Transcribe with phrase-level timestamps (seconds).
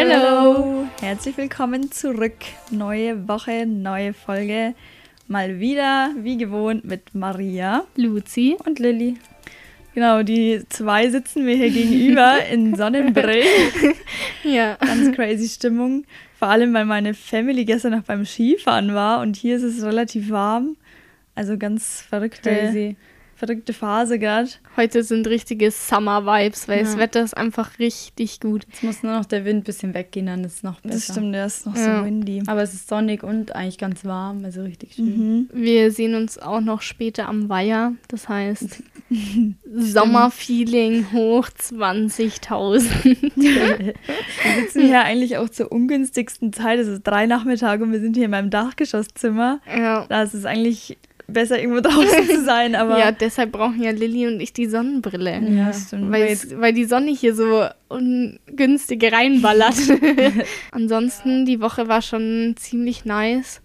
[0.00, 0.86] Hello.
[1.00, 2.36] Herzlich willkommen zurück.
[2.70, 4.74] Neue Woche, neue Folge.
[5.26, 9.16] Mal wieder, wie gewohnt, mit Maria Luzi und Lilly.
[9.96, 13.72] Genau, die zwei sitzen mir hier gegenüber in Sonnenbrillen.
[14.44, 14.76] Ja.
[14.76, 16.04] Ganz crazy Stimmung.
[16.38, 20.30] Vor allem, weil meine Family gestern noch beim Skifahren war und hier ist es relativ
[20.30, 20.76] warm.
[21.34, 22.96] Also ganz verrückte, Crazy.
[23.38, 24.48] Verrückte Phase gerade.
[24.76, 26.98] Heute sind richtige Summer-Vibes, weil das Ja.
[26.98, 28.66] Wetter ist einfach richtig gut.
[28.68, 30.94] Jetzt muss nur noch der Wind ein bisschen weggehen, dann ist es noch besser.
[30.96, 32.00] Das stimmt, der ist noch Ja.
[32.00, 32.42] so windy.
[32.46, 35.06] Aber es ist sonnig und eigentlich ganz warm, also richtig schön.
[35.06, 35.48] Mhm.
[35.52, 37.92] Wir sehen uns auch noch später am Weiher.
[38.08, 38.82] Das heißt,
[39.72, 43.32] Sommerfeeling hoch 20.000.
[43.36, 43.94] Wir
[44.60, 46.78] sitzen hier eigentlich auch zur ungünstigsten Zeit.
[46.78, 49.60] Es ist drei Nachmittage und wir sind hier in meinem Dachgeschosszimmer.
[49.66, 50.06] ja.
[50.08, 54.26] Da ist es eigentlich besser, irgendwo draußen zu sein, aber ja, deshalb brauchen ja Lilly
[54.26, 55.40] und ich die Sonnenbrille.
[55.40, 56.10] Ja, stimmt.
[56.10, 59.76] Weil, die Sonne hier so ungünstig reinballert.
[60.72, 63.60] Ansonsten, die Woche war schon ziemlich nice.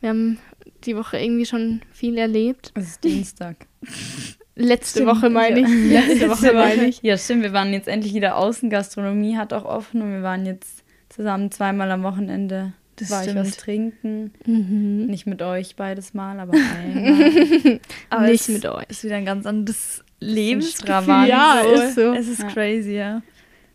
[0.00, 0.38] Wir haben
[0.84, 2.72] die Woche irgendwie schon viel erlebt.
[2.74, 3.66] Es ist Dienstag.
[4.56, 5.66] Letzte Stimmt, Woche meine ja.
[5.66, 6.20] ich.
[6.20, 7.02] Letzte Woche meine ich.
[7.02, 8.68] Ja, stimmt, wir waren jetzt endlich wieder außen.
[8.68, 12.74] Gastronomie hat auch offen und wir waren jetzt zusammen zweimal am Wochenende.
[13.00, 13.46] Das war ich stimmt.
[13.46, 14.32] was trinken.
[14.46, 15.06] Mhm.
[15.06, 17.80] Nicht mit euch beides Mal, aber einmal.
[18.10, 18.84] aber Nicht mit euch.
[18.88, 20.04] ist wieder ein ganz anderes.
[20.22, 21.28] Stravaganz.
[21.28, 21.82] Ja, so.
[21.82, 22.12] ist so.
[22.14, 22.48] Es ist Ja.
[22.48, 23.22] crazy, ja.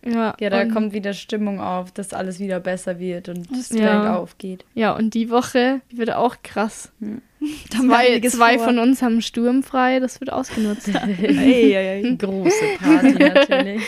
[0.07, 4.15] Ja, ja, da kommt wieder Stimmung auf, dass alles wieder besser wird und es Ja.
[4.17, 4.63] aufgeht.
[4.75, 6.91] ja, und die Woche die wird auch krass.
[7.39, 8.67] Wir Zwei, zwei vor.
[8.67, 10.89] von uns haben sturmfrei, das wird ausgenutzt.
[10.95, 12.15] Ei, ei, ei.
[12.17, 13.81] Große Party natürlich.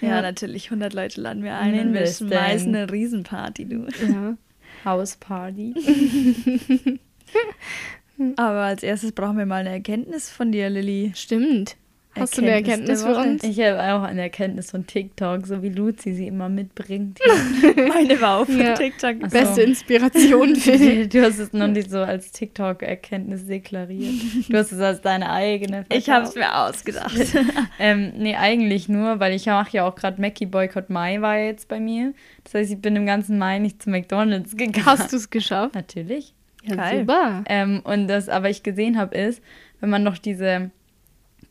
[0.00, 0.22] Ja, Ja.
[0.22, 0.66] natürlich.
[0.70, 2.28] 100 Leute laden wir ein und wir Mindestens.
[2.30, 3.86] schmeißen eine Riesenparty, du.
[4.06, 4.36] ja.
[4.84, 5.74] Hausparty.
[8.36, 11.12] Aber als erstes brauchen wir mal eine Erkenntnis von dir, Lilly.
[11.14, 11.76] Stimmt.
[12.18, 13.42] Hast du eine Erkenntnis für uns?
[13.42, 17.18] Ich habe auch eine Erkenntnis von TikTok, so wie Luzi sie immer mitbringt.
[17.88, 18.74] Meine war auf Ja.
[18.74, 19.16] TikTok.
[19.22, 19.38] Ach so.
[19.38, 21.08] Beste Inspiration für dich.
[21.08, 24.14] Du hast es noch nicht so als TikTok-Erkenntnis deklariert.
[24.48, 25.86] Du hast es als deine eigene.
[25.92, 27.14] Ich habe es mir ausgedacht.
[27.78, 31.68] Ähm, nee, eigentlich nur, weil ich mache ja auch gerade Mackie Boycott Mai war jetzt
[31.68, 32.12] bei mir.
[32.44, 34.84] Das heißt, ich bin im ganzen Mai nicht zu McDonalds gegangen.
[34.86, 35.74] Hast du es geschafft?
[35.74, 36.34] Natürlich.
[36.64, 37.00] Ja, Geil.
[37.00, 37.44] super.
[37.48, 39.42] Ähm, und das aber ich gesehen habe, ist,
[39.80, 40.70] wenn man noch diese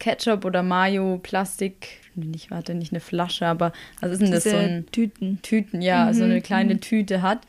[0.02, 4.44] Ketchup oder Mayo Plastik, nicht, warte, nicht eine Flasche, aber was ist denn das?
[4.44, 5.40] So Diese ein Tüten.
[5.44, 7.42] Tüten, ja, so eine kleine Tüte hat,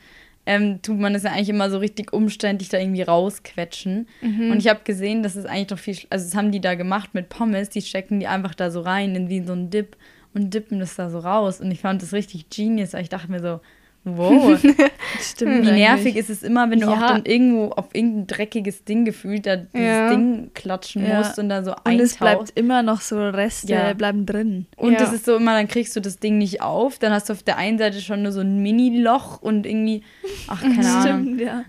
[0.45, 4.07] ähm, tut man das ja eigentlich immer so richtig umständlich da irgendwie rausquetschen.
[4.21, 7.13] Und ich habe gesehen, dass es eigentlich doch viel, also das haben die da gemacht
[7.13, 9.97] mit Pommes, die stecken die einfach da so rein in wie so ein Dip
[10.35, 11.59] und dippen das da so raus.
[11.59, 13.61] Und ich fand das richtig genius, weil ich dachte mir so,
[14.05, 14.59] wow,
[15.21, 15.65] Stimmt.
[15.67, 16.93] wie nervig ist es immer, wenn du Ja.
[16.93, 20.09] auch dann irgendwo auf irgendein dreckiges Ding gefühlt da dieses Ja.
[20.09, 21.19] Ding klatschen Ja.
[21.19, 22.57] musst und da so Und es bleibt eintauchst.
[22.59, 23.93] immer noch so Reste, Ja.
[23.93, 24.65] bleiben drin.
[24.75, 27.33] Und das ist so immer, dann kriegst du das Ding nicht auf, dann hast du
[27.33, 30.03] auf der einen Seite schon nur so ein Mini-Loch und irgendwie,
[30.47, 31.23] ach, keine Ahnung.
[31.23, 31.63] Stimmt, ja.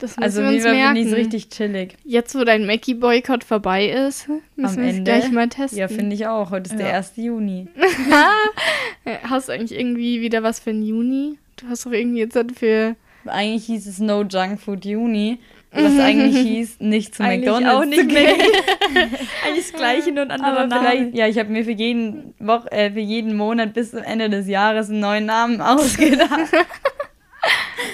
[0.00, 0.86] Das müssen Also wir wie uns merken.
[0.86, 5.04] finde ich so richtig chillig Jetzt, wo dein Mackie-Boykott vorbei ist, müssen am wir es
[5.04, 5.78] gleich mal testen.
[5.80, 6.50] Ja, finde ich auch.
[6.50, 6.94] Heute ist der Ja.
[6.98, 7.12] 1.
[7.16, 7.66] Juni.
[9.24, 11.38] Hast du eigentlich irgendwie wieder was für den Juni?
[11.60, 12.96] Du hast doch irgendwie jetzt halt für...
[13.26, 15.38] Eigentlich hieß es No Junk Food Juni,
[15.72, 18.38] was eigentlich hieß, nicht zu Eigentlich McDonalds auch zu nicht gehen.
[18.94, 19.04] mehr.
[19.46, 21.10] Eigentlich das gleiche, nur ein anderer Aber Name.
[21.14, 24.48] ja, ich habe mir für jeden Woch, äh, für jeden Monat bis zum Ende des
[24.48, 26.52] Jahres einen neuen Namen ausgedacht.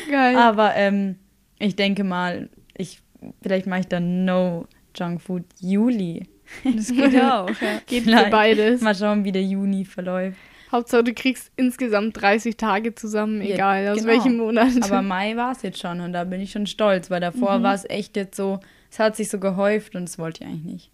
[0.08, 0.36] Geil.
[0.36, 1.16] Aber ähm,
[1.58, 3.00] ich denke mal, ich
[3.42, 6.28] vielleicht mache ich dann No Junk Food Juli.
[6.62, 7.48] Das geht auch.
[7.48, 7.80] Ja.
[7.86, 8.82] Geht für beides.
[8.82, 10.38] Mal schauen, wie der Juni verläuft.
[10.74, 14.08] Hauptsache, du kriegst insgesamt 30 Tage zusammen, Ja, egal aus genau.
[14.08, 14.68] welchem Monat.
[14.82, 17.74] Aber Mai war es jetzt schon und da bin ich schon stolz, weil davor war
[17.74, 20.90] es echt jetzt so, es hat sich so gehäuft und das wollte ich eigentlich nicht.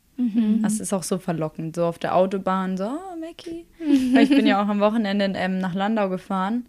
[0.62, 3.64] Das ist auch so verlockend, so auf der Autobahn, so, oh, Mackie.
[4.12, 6.66] Weil ich bin ja auch am Wochenende ähm, nach Landau gefahren,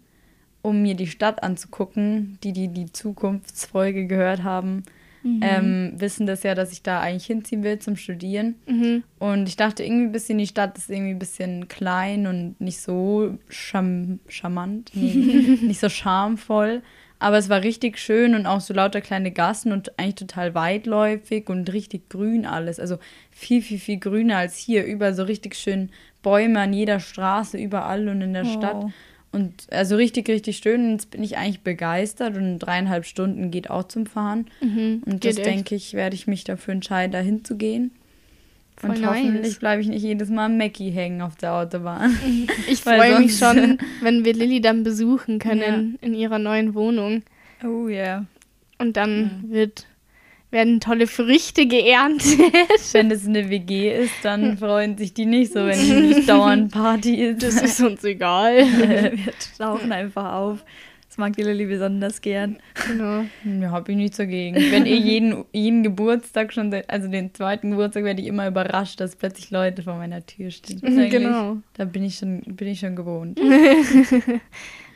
[0.62, 2.38] um mir die Stadt anzugucken.
[2.42, 4.84] Die, die die Zukunftsfolge gehört haben,
[5.24, 8.56] ähm, wissen das ja, dass ich da eigentlich hinziehen will zum Studieren.
[8.66, 9.04] Mhm.
[9.18, 12.80] Und ich dachte irgendwie ein bisschen, die Stadt ist irgendwie ein bisschen klein und nicht
[12.80, 16.82] so cham charmant, nee, nicht so charmvoll.
[17.22, 21.48] Aber es war richtig schön und auch so lauter kleine Gassen und eigentlich total weitläufig
[21.48, 22.80] und richtig grün alles.
[22.80, 22.98] Also
[23.30, 24.84] viel, viel, viel grüner als hier.
[24.84, 25.90] Überall so richtig schön
[26.22, 28.86] Bäume an jeder Straße, überall und in der Stadt.
[29.32, 30.92] Und also richtig, richtig schön.
[30.92, 34.46] Jetzt bin ich eigentlich begeistert und dreieinhalb Stunden geht auch zum Fahren.
[34.60, 35.02] Mhm.
[35.06, 35.46] Und das echt.
[35.46, 37.92] denke ich, werde ich mich dafür entscheiden, da hinzugehen.
[38.76, 39.24] Voll Und nice.
[39.24, 42.16] hoffentlich bleibe ich nicht jedes Mal am Mackie hängen auf der Autobahn.
[42.68, 47.22] Ich freue mich schon, wenn wir Lilly dann besuchen können in ihrer neuen Wohnung.
[47.64, 48.26] Oh ja.
[48.78, 49.86] Und dann wird
[50.52, 52.38] werden tolle Früchte geerntet.
[52.92, 56.70] Wenn es eine WG ist, dann freuen sich die nicht so, wenn die nicht dauernd
[56.70, 57.42] Party ist.
[57.42, 58.56] Das ist uns egal.
[58.56, 60.64] Wir tauchen einfach auf.
[61.12, 62.56] Das mag die Lilly besonders gern.
[62.86, 63.26] Genau.
[63.44, 64.56] Ja, hab ich nichts dagegen.
[64.56, 69.14] Wenn eh jeden, jeden Geburtstag schon, also den zweiten Geburtstag, werde ich immer überrascht, dass
[69.14, 70.80] plötzlich Leute vor meiner Tür stehen.
[70.80, 71.58] Genau.
[71.74, 73.38] Da bin ich schon, bin ich schon gewohnt.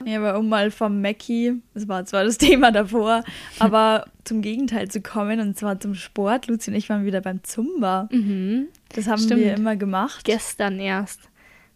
[0.05, 3.25] Ja, aber um mal vom Mackie, das war zwar das Thema davor,
[3.59, 6.49] aber zum Gegenteil zu kommen, und zwar zum Sport.
[6.49, 8.07] Luzi und ich waren wieder beim Zumba.
[8.13, 8.67] Mhm.
[8.95, 9.41] Das haben Stimmt.
[9.41, 10.25] wir immer gemacht.
[10.25, 11.21] Gestern erst.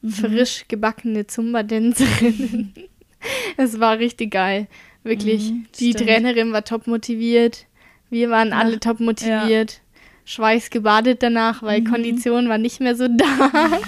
[0.07, 2.75] Frisch gebackene Zumba-Tänzerinnen.
[3.57, 4.67] Es war richtig geil.
[5.03, 5.51] Wirklich.
[5.51, 6.09] Mhm, Die stimmt.
[6.09, 7.67] Trainerin war top motiviert.
[8.11, 9.81] Wir waren alle Ach, top motiviert.
[10.27, 13.25] Schweiß gebadet danach, weil Kondition war nicht mehr so da.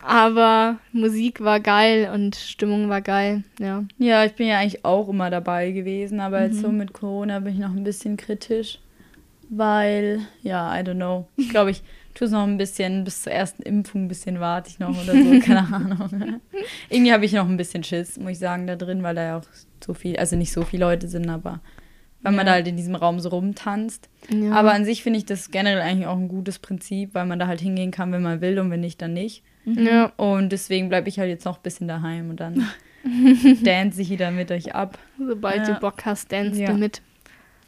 [0.00, 3.44] Aber Musik war geil und Stimmung war geil.
[3.60, 3.84] Ja.
[3.98, 7.54] Ja, ich bin ja eigentlich auch immer dabei gewesen, aber jetzt so mit Corona bin
[7.54, 8.80] ich noch ein bisschen kritisch,
[9.50, 11.28] weil, ja, I don't know.
[11.36, 11.82] Ich glaube, ich
[12.14, 15.12] tue es noch ein bisschen, bis zur ersten Impfung ein bisschen warte ich noch oder
[15.12, 16.40] so, keine Ahnung.
[16.90, 19.38] Irgendwie habe ich noch ein bisschen Schiss, muss ich sagen, da drin, weil da ja
[19.38, 19.44] auch
[19.84, 21.60] so viel, also nicht so viele Leute sind, aber
[22.24, 22.52] weil man Ja.
[22.52, 24.08] da halt in diesem Raum so rumtanzt.
[24.30, 24.52] ja.
[24.52, 27.48] Aber an sich finde ich das generell eigentlich auch ein gutes Prinzip, weil man da
[27.48, 29.42] halt hingehen kann, wenn man will und wenn nicht, dann nicht.
[29.64, 30.06] ja.
[30.16, 32.66] Und deswegen bleibe ich halt jetzt noch ein bisschen daheim und dann
[33.64, 34.98] dance ich wieder mit euch ab.
[35.18, 35.74] Sobald Ja.
[35.74, 36.72] du Bock hast, dance Ja.
[36.72, 37.02] du mit.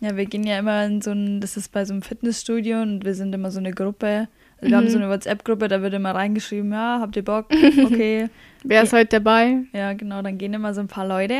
[0.00, 3.04] Ja, wir gehen ja immer in so ein, das ist bei so einem Fitnessstudio und
[3.04, 4.28] wir sind immer so eine Gruppe.
[4.58, 4.90] Also wir haben Mhm.
[4.90, 7.46] so eine WhatsApp-Gruppe, da wird immer reingeschrieben, ja, habt ihr Bock?
[7.84, 8.28] Okay.
[8.64, 9.58] Wer ist heute dabei?
[9.72, 11.34] ja, genau, dann gehen immer so ein paar Leute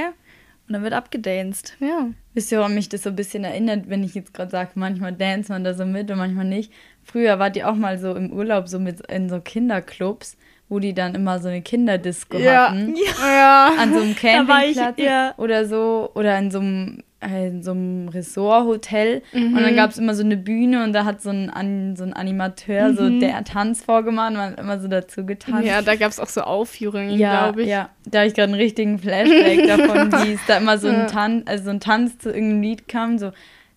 [0.66, 1.76] und dann wird abgedanced.
[1.80, 2.08] Ja.
[2.32, 5.12] Wisst ihr, woran mich das so ein bisschen erinnert, wenn ich jetzt gerade sage, manchmal
[5.12, 6.72] dance man da so mit und manchmal nicht.
[7.02, 10.36] Früher wart ihr auch mal so im Urlaub so mit in so Kinderclubs,
[10.74, 12.96] wo die dann immer so eine Kinderdisco hatten.
[13.22, 13.70] Ja.
[13.78, 15.34] An so einem ich, Campingplatz ja.
[15.38, 16.10] oder so.
[16.14, 19.22] Oder in so einem, äh, in so einem Resort-Hotel.
[19.32, 19.56] Und Mhm.
[19.56, 22.92] dann gab es immer so eine Bühne und da hat so ein, so ein Animateur
[22.94, 25.64] so der Tanz vorgemacht und man hat immer so dazu getanzt.
[25.66, 27.68] Ja, da gab es auch so Aufführungen, Ja, glaube ich.
[27.68, 31.02] ja, da habe ich gerade einen richtigen Flashback davon, wie es da immer so Ja.
[31.02, 33.30] ein Tanz, also so ein Tanz zu irgendeinem Lied kam, so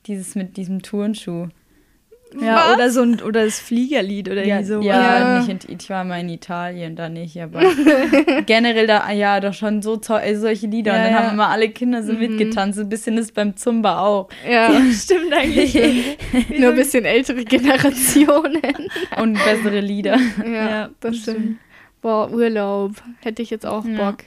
[0.07, 1.47] dieses mit diesem Turnschuh.
[2.39, 4.81] Ja, oder so ein, oder das Fliegerlied oder Ja, irgendwie so.
[4.81, 5.39] ja, Ja.
[5.39, 7.61] Nicht in, ich war mal in Italien, da nicht, aber
[8.45, 10.91] generell da, ja, doch schon so toll, äh, solche Lieder.
[10.93, 11.23] Ja, und dann ja.
[11.23, 14.29] haben immer alle Kinder so mitgetanzt, so ein bisschen ist beim Zumba auch.
[14.49, 15.73] Ja, Stimmt eigentlich.
[16.59, 18.61] nur ein bisschen ältere Generationen.
[19.21, 20.17] Und bessere Lieder.
[20.45, 21.59] Ja, das stimmt.
[22.01, 22.91] Boah, Urlaub.
[23.21, 23.83] Hätte ich jetzt auch.
[23.83, 24.17] Bock.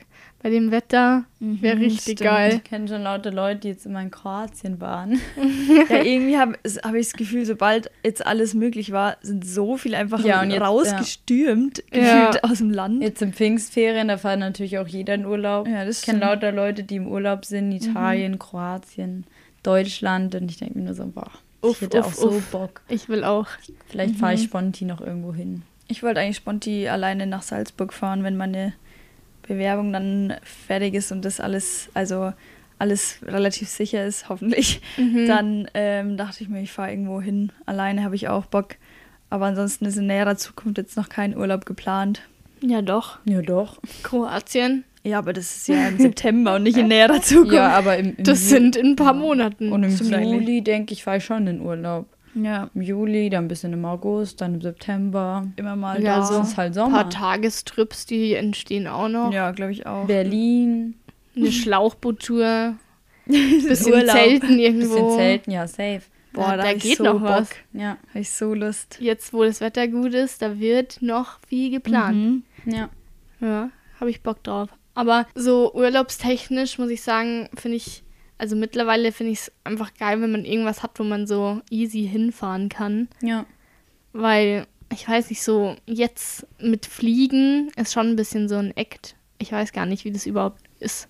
[0.43, 2.21] Bei dem Wetter wäre Mhm, richtig stimmt.
[2.21, 2.55] geil.
[2.57, 5.21] Ich kenne schon lauter Leute, die jetzt immer in Kroatien waren.
[5.91, 9.97] Ja, irgendwie habe hab ich das Gefühl, sobald jetzt alles möglich war, sind so viele
[9.99, 12.31] einfach Ja, jetzt- rausgestürmt, Ja.
[12.31, 13.03] gefühlt aus dem Land.
[13.03, 15.69] Jetzt im Pfingstferien, da fährt natürlich auch jeder in Urlaub.
[15.69, 19.25] Ja, das ich kenne lauter Leute, die im Urlaub sind, Italien, Kroatien,
[19.63, 21.31] Deutschland und ich denke mir nur so, boah,
[21.63, 22.51] Uff, ich hätte uff, auch so uff.
[22.51, 22.81] Bock.
[22.89, 23.47] Ich will auch.
[23.89, 25.63] Vielleicht fahre ich spontan noch irgendwo hin.
[25.89, 28.73] Ich wollte eigentlich spontan alleine nach Salzburg fahren, wenn meine
[29.55, 32.33] Bewerbung dann fertig ist und das alles, also
[32.79, 34.81] alles relativ sicher ist, hoffentlich.
[34.97, 35.27] Mhm.
[35.27, 37.53] Dann ähm, dachte ich mir, ich fahre irgendwo hin.
[37.67, 38.77] Alleine habe ich auch Bock.
[39.29, 42.23] Aber ansonsten ist in näherer Zukunft jetzt noch kein Urlaub geplant.
[42.63, 43.19] Ja, doch.
[43.25, 43.79] Ja, doch.
[44.03, 44.85] Kroatien.
[45.03, 47.55] Ja, aber das ist ja im September und nicht in näherer Zukunft.
[47.55, 49.73] Ja, aber im, im Das Ju- sind in ein paar Monaten.
[49.73, 49.91] Und im.
[50.23, 52.07] Juli, denke ich, fahre ich schon in Urlaub.
[52.35, 55.47] Ja, Im Juli, dann ein bisschen im August, dann im September.
[55.57, 56.23] immer mal Ja, da.
[56.25, 56.41] so.
[56.43, 56.99] Ist halt ein Sommer.
[57.05, 59.33] paar Tagestrips, die entstehen auch noch.
[59.33, 60.07] Ja, glaube ich auch.
[60.07, 60.95] Berlin,
[61.37, 62.75] Eine Schlauchboottour.
[63.27, 64.17] Bisschen Urlaub.
[64.17, 64.95] Zelten irgendwo.
[64.95, 66.03] bisschen Zelten, ja, safe.
[66.33, 67.23] Boah, Ja, da, da hab ich geht so noch Bock.
[67.23, 67.51] was.
[67.73, 68.99] Ja, Habe ich so Lust.
[69.01, 72.17] Jetzt, wo das Wetter gut ist, da wird noch viel geplant.
[72.17, 72.73] Mhm.
[72.73, 72.89] ja.
[73.41, 74.69] Ja, habe ich Bock drauf.
[74.95, 78.03] Aber so urlaubstechnisch muss ich sagen, finde ich,
[78.41, 82.09] also mittlerweile finde ich es einfach geil, wenn man irgendwas hat, wo man so easy
[82.09, 83.09] hinfahren kann.
[83.23, 83.45] Ja.
[84.13, 89.15] Weil, ich weiß nicht, so jetzt mit Fliegen ist schon ein bisschen so ein Act.
[89.39, 91.09] Ich weiß gar nicht, wie das überhaupt ist.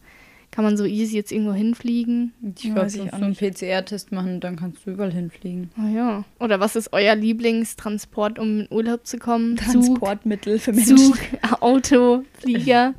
[0.50, 2.32] Kann man so easy jetzt irgendwo hinfliegen?
[2.56, 5.70] Ich Ja, glaube, so einen PCR-Test machen dann kannst du überall hinfliegen.
[5.76, 6.24] Ah ja.
[6.40, 9.54] Oder was ist euer Lieblingstransport, um in Urlaub zu kommen?
[9.56, 10.96] Transportmittel für Menschen.
[10.98, 11.18] Zug
[11.60, 12.94] Auto, Flieger.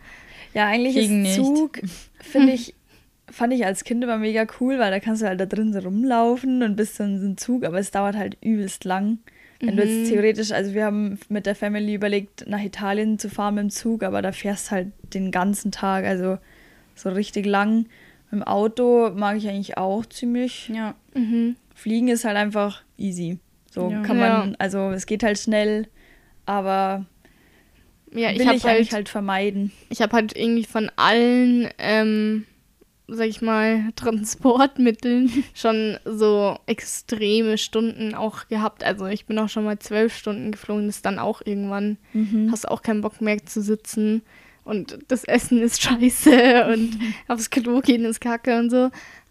[0.54, 1.46] Ja, eigentlich Fliegen ist nicht.
[1.46, 1.80] Zug,
[2.22, 2.74] finde ich,
[3.32, 5.80] fand ich als Kind immer mega cool, weil da kannst du halt da drin so
[5.80, 9.20] rumlaufen und bist dann so ein Zug, aber es dauert halt übelst lang.
[9.64, 13.54] Wenn du jetzt theoretisch, also wir haben mit der Family überlegt, nach Italien zu fahren
[13.56, 16.40] mit dem Zug, aber da fährst halt den ganzen Tag, also
[16.96, 17.86] so richtig lang.
[18.32, 20.70] Mit dem Auto mag ich eigentlich auch ziemlich.
[20.70, 20.96] Ja.
[21.14, 21.58] Mhm.
[21.76, 23.38] Fliegen ist halt einfach easy.
[23.70, 24.02] So Ja.
[24.02, 24.56] kann man, Ja.
[24.58, 25.88] also es geht halt schnell,
[26.48, 27.06] aber
[28.14, 29.72] Ja, ich will habe ich eigentlich halt, halt vermeiden.
[29.90, 32.46] ich habe halt irgendwie von allen ähm,
[33.14, 38.84] sag ich mal, Transportmitteln schon so extreme Stunden auch gehabt.
[38.84, 42.50] Also ich bin auch schon mal zwölf Stunden geflogen, das ist dann auch irgendwann, Mhm.
[42.52, 44.22] hast auch keinen Bock mehr zu sitzen
[44.64, 48.90] und das Essen ist scheiße und aufs Klo gehen ist kacke und so.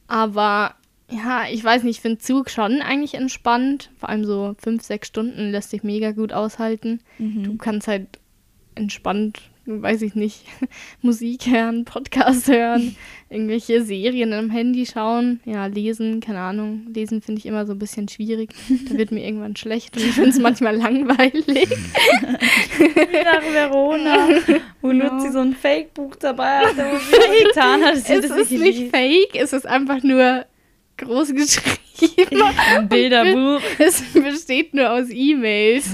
[0.08, 0.74] Aber
[1.10, 3.90] ja, ich weiß nicht, ich finde Zug schon eigentlich entspannt.
[3.98, 7.00] Vor allem so fünf, sechs Stunden lässt sich mega gut aushalten.
[7.18, 7.42] Mhm.
[7.42, 8.06] Du kannst halt
[8.76, 9.40] entspannt,
[9.70, 10.44] weiß ich nicht,
[11.02, 12.96] Musik hören, Podcast hören,
[13.30, 16.86] irgendwelche Serien am Handy schauen, ja, lesen, keine Ahnung.
[16.92, 18.50] Lesen finde ich immer so ein bisschen schwierig.
[18.88, 21.68] Da wird mir irgendwann schlecht und ich finde es manchmal langweilig.
[22.78, 24.28] nach Verona,
[24.82, 25.08] wo Ja.
[25.08, 27.96] Luzi so ein Fake-Buch dabei hatte, wo sie getan hat.
[27.96, 30.44] sie Es das ist nicht fake, es ist einfach nur
[30.98, 31.76] groß geschrieben.
[32.74, 33.60] Ein Bilderbuch.
[33.78, 35.90] Es besteht nur aus E-Mails.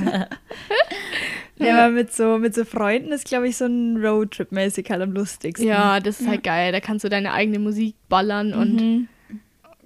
[1.59, 5.13] Ja, aber mit so, mit so Freunden ist, glaube ich, so ein Roadtrip-mäßig halt am
[5.13, 5.67] lustigsten.
[5.69, 6.73] Ja, das ist halt geil.
[6.73, 9.09] Da kannst du deine eigene Musik ballern und Mhm.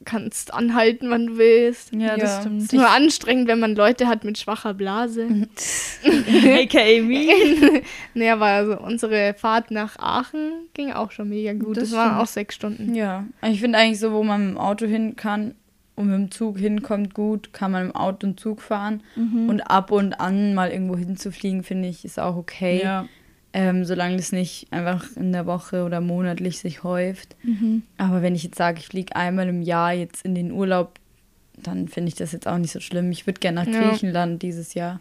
[0.05, 1.93] kannst anhalten, wann du willst.
[1.95, 2.41] Ja, das Ja.
[2.41, 2.63] stimmt.
[2.63, 5.29] Ist nur anstrengend, wenn man Leute hat mit schwacher Blase.
[6.05, 7.83] AKA me.
[8.15, 11.77] nee, aber also unsere Fahrt nach Aachen ging auch schon mega gut.
[11.77, 12.95] Das Das, waren auch sechs Stunden.
[12.95, 15.55] Ja, ich finde eigentlich so, wo man mit dem Auto hin kann
[15.97, 19.03] und mit dem Zug hinkommt, gut, kann man im Auto und Zug fahren.
[19.17, 22.81] Und ab und an mal irgendwo hinzufliegen, finde ich, ist auch okay.
[22.83, 23.07] Ja.
[23.53, 27.37] Ähm, solange das nicht einfach in der Woche oder monatlich sich häuft.
[27.43, 27.83] Mhm.
[27.99, 30.99] Aber wenn ich jetzt sage, ich fliege einmal im Jahr jetzt in den Urlaub,
[31.57, 33.11] dann finde ich das jetzt auch nicht so schlimm.
[33.11, 33.89] Ich würde gerne nach Ja.
[33.91, 35.01] Griechenland dieses Jahr.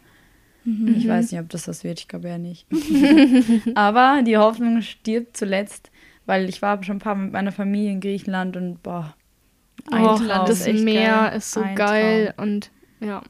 [0.66, 0.96] Mhm.
[0.98, 2.66] Ich weiß nicht, ob das was wird, ich glaube ja nicht.
[3.76, 5.92] Aber die Hoffnung stirbt zuletzt,
[6.26, 9.16] weil ich war schon ein paar Mal mit meiner Familie in Griechenland und boah,
[9.92, 10.48] ein Oh, Traum.
[10.48, 11.38] das echt Meer geil.
[11.38, 13.22] ist so Ein geil und ja,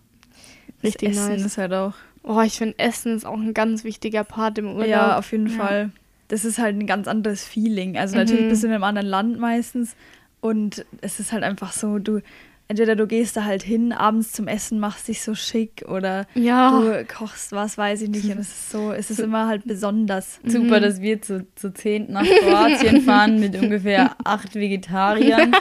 [0.83, 1.45] richtig das Essen nice.
[1.45, 1.93] ist halt auch.
[2.23, 4.87] Oh, ich finde Essen ist auch ein ganz wichtiger Part im Urlaub.
[4.87, 5.53] Ja, auf jeden Ja.
[5.55, 5.89] Fall.
[6.27, 7.97] Das ist halt ein ganz anderes Feeling.
[7.97, 8.21] Also Mhm.
[8.23, 9.95] natürlich bist du in einem anderen Land meistens
[10.41, 12.21] und es ist halt einfach so, du
[12.69, 16.79] entweder du gehst da halt hin, abends zum Essen, machst dich so schick oder Ja.
[16.79, 18.25] du kochst was, weiß ich nicht.
[18.25, 20.39] Und es ist so, es ist immer halt besonders.
[20.45, 25.51] Super, dass wir zu, zu zehnt nach Kroatien fahren mit ungefähr acht Vegetariern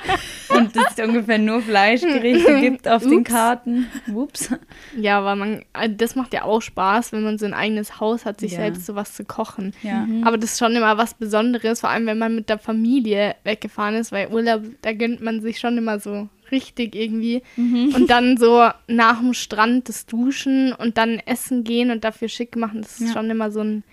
[0.50, 3.30] und es ungefähr nur Fleischgerichte gibt auf den Ups.
[3.30, 3.86] Karten.
[4.14, 4.50] Ups.
[4.96, 8.26] Ja, aber man, äh, das macht ja auch Spaß, wenn man so ein eigenes Haus
[8.26, 8.58] hat, sich Ja.
[8.58, 9.72] selbst sowas zu kochen.
[9.82, 10.06] Ja.
[10.24, 13.94] Aber das ist schon immer was Besonderes, vor allem wenn man mit der Familie weggefahren
[13.94, 17.42] ist, weil Urlaub, da gönnt man sich schon immer so richtig irgendwie.
[17.56, 22.56] Und dann so nach dem Strand das Duschen und dann essen gehen und dafür schick
[22.56, 23.12] machen, das ist Ja.
[23.14, 23.84] schon immer so ein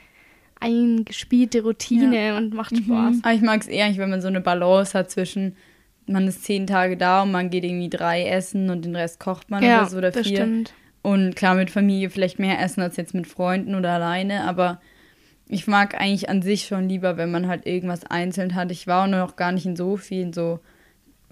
[0.60, 3.18] eingespielte Routine und macht Spaß.
[3.24, 5.56] Aber ich mag es eher nicht, wenn man so eine Balance hat zwischen,
[6.08, 9.50] man ist zehn Tage da und man geht irgendwie drei essen und den Rest kocht
[9.50, 10.38] man oder so oder das vier.
[10.38, 10.74] stimmt.
[11.02, 14.82] Und klar, mit Familie vielleicht mehr essen als jetzt mit Freunden oder alleine, aber
[15.48, 18.72] ich mag eigentlich an sich schon lieber, wenn man halt irgendwas einzeln hat.
[18.72, 20.60] Ich war auch noch gar nicht in so vielen so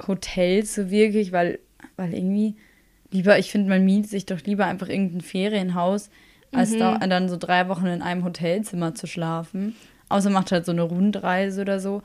[0.07, 1.60] Hotels so wirklich, weil,
[1.95, 2.55] weil irgendwie
[3.12, 6.10] lieber, ich finde, man mietet sich doch lieber einfach irgendein Ferienhaus,
[6.51, 9.75] als da, dann so drei Wochen in einem Hotelzimmer zu schlafen.
[10.10, 12.03] Außer macht halt so eine Rundreise oder so.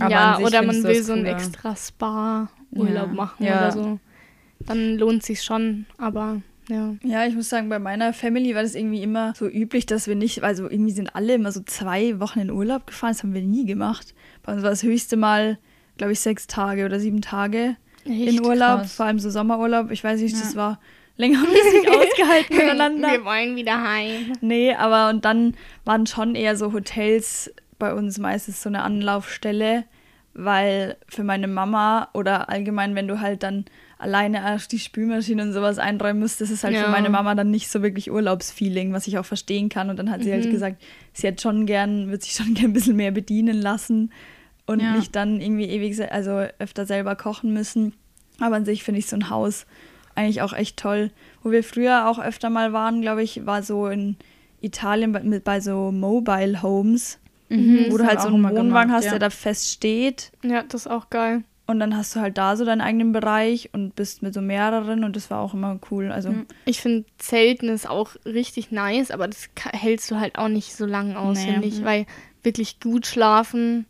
[0.00, 3.14] Aber ja, oder man will so einen extra Spa-Urlaub Ja.
[3.14, 3.58] machen Ja.
[3.58, 4.00] oder so.
[4.66, 6.94] Dann lohnt sich schon, aber ja.
[7.04, 10.16] Ja, ich muss sagen, bei meiner Family war das irgendwie immer so üblich, dass wir
[10.16, 13.12] nicht, also irgendwie sind alle immer so zwei Wochen in Urlaub gefahren.
[13.12, 14.14] Das haben wir nie gemacht.
[14.42, 15.58] Bei uns war das höchste Mal,
[15.96, 18.94] glaube ich, sechs Tage oder sieben Tage in Echt Urlaub, krass.
[18.94, 19.90] vor allem so Sommerurlaub.
[19.90, 20.42] Ich weiß nicht, Ja.
[20.42, 20.78] das war
[21.16, 23.10] länger haben wir es nicht ausgehalten miteinander.
[23.12, 24.32] Wir wollen wieder heim.
[24.40, 29.84] Nee, aber und dann waren schon eher so Hotels bei uns meistens so eine Anlaufstelle,
[30.34, 33.64] weil für meine Mama oder allgemein, wenn du halt dann
[33.98, 36.84] alleine erst die Spülmaschine und sowas einräumen musst, das ist halt Ja.
[36.84, 39.88] für meine Mama dann nicht so wirklich Urlaubsfeeling, was ich auch verstehen kann.
[39.90, 40.82] Und dann hat sie halt gesagt,
[41.12, 44.10] sie hat schon gern, wird sich schon gern ein bisschen mehr bedienen lassen
[44.66, 44.92] und Ja.
[44.96, 47.92] nicht dann irgendwie ewig, also öfter selber kochen müssen.
[48.40, 49.66] Aber an sich finde ich so ein Haus
[50.14, 51.10] eigentlich auch echt toll.
[51.42, 54.16] Wo wir früher auch öfter mal waren, glaube ich, war so in
[54.60, 57.18] Italien bei, mit, bei so Mobile Homes,
[57.50, 59.10] Mhm, wo das du halt so einen Wohnwagen gemacht, hast, ja.
[59.10, 60.32] der da fest steht.
[60.42, 61.44] Ja, das ist auch geil.
[61.66, 65.04] Und dann hast du halt da so deinen eigenen Bereich und bist mit so mehreren
[65.04, 66.10] und das war auch immer cool.
[66.10, 66.46] Also Mhm.
[66.64, 70.86] Ich finde, Zelten ist auch richtig nice, aber das hältst du halt auch nicht so
[70.86, 71.52] lange aus, Nee.
[71.52, 72.06] finde ich, weil
[72.42, 73.86] wirklich gut schlafen,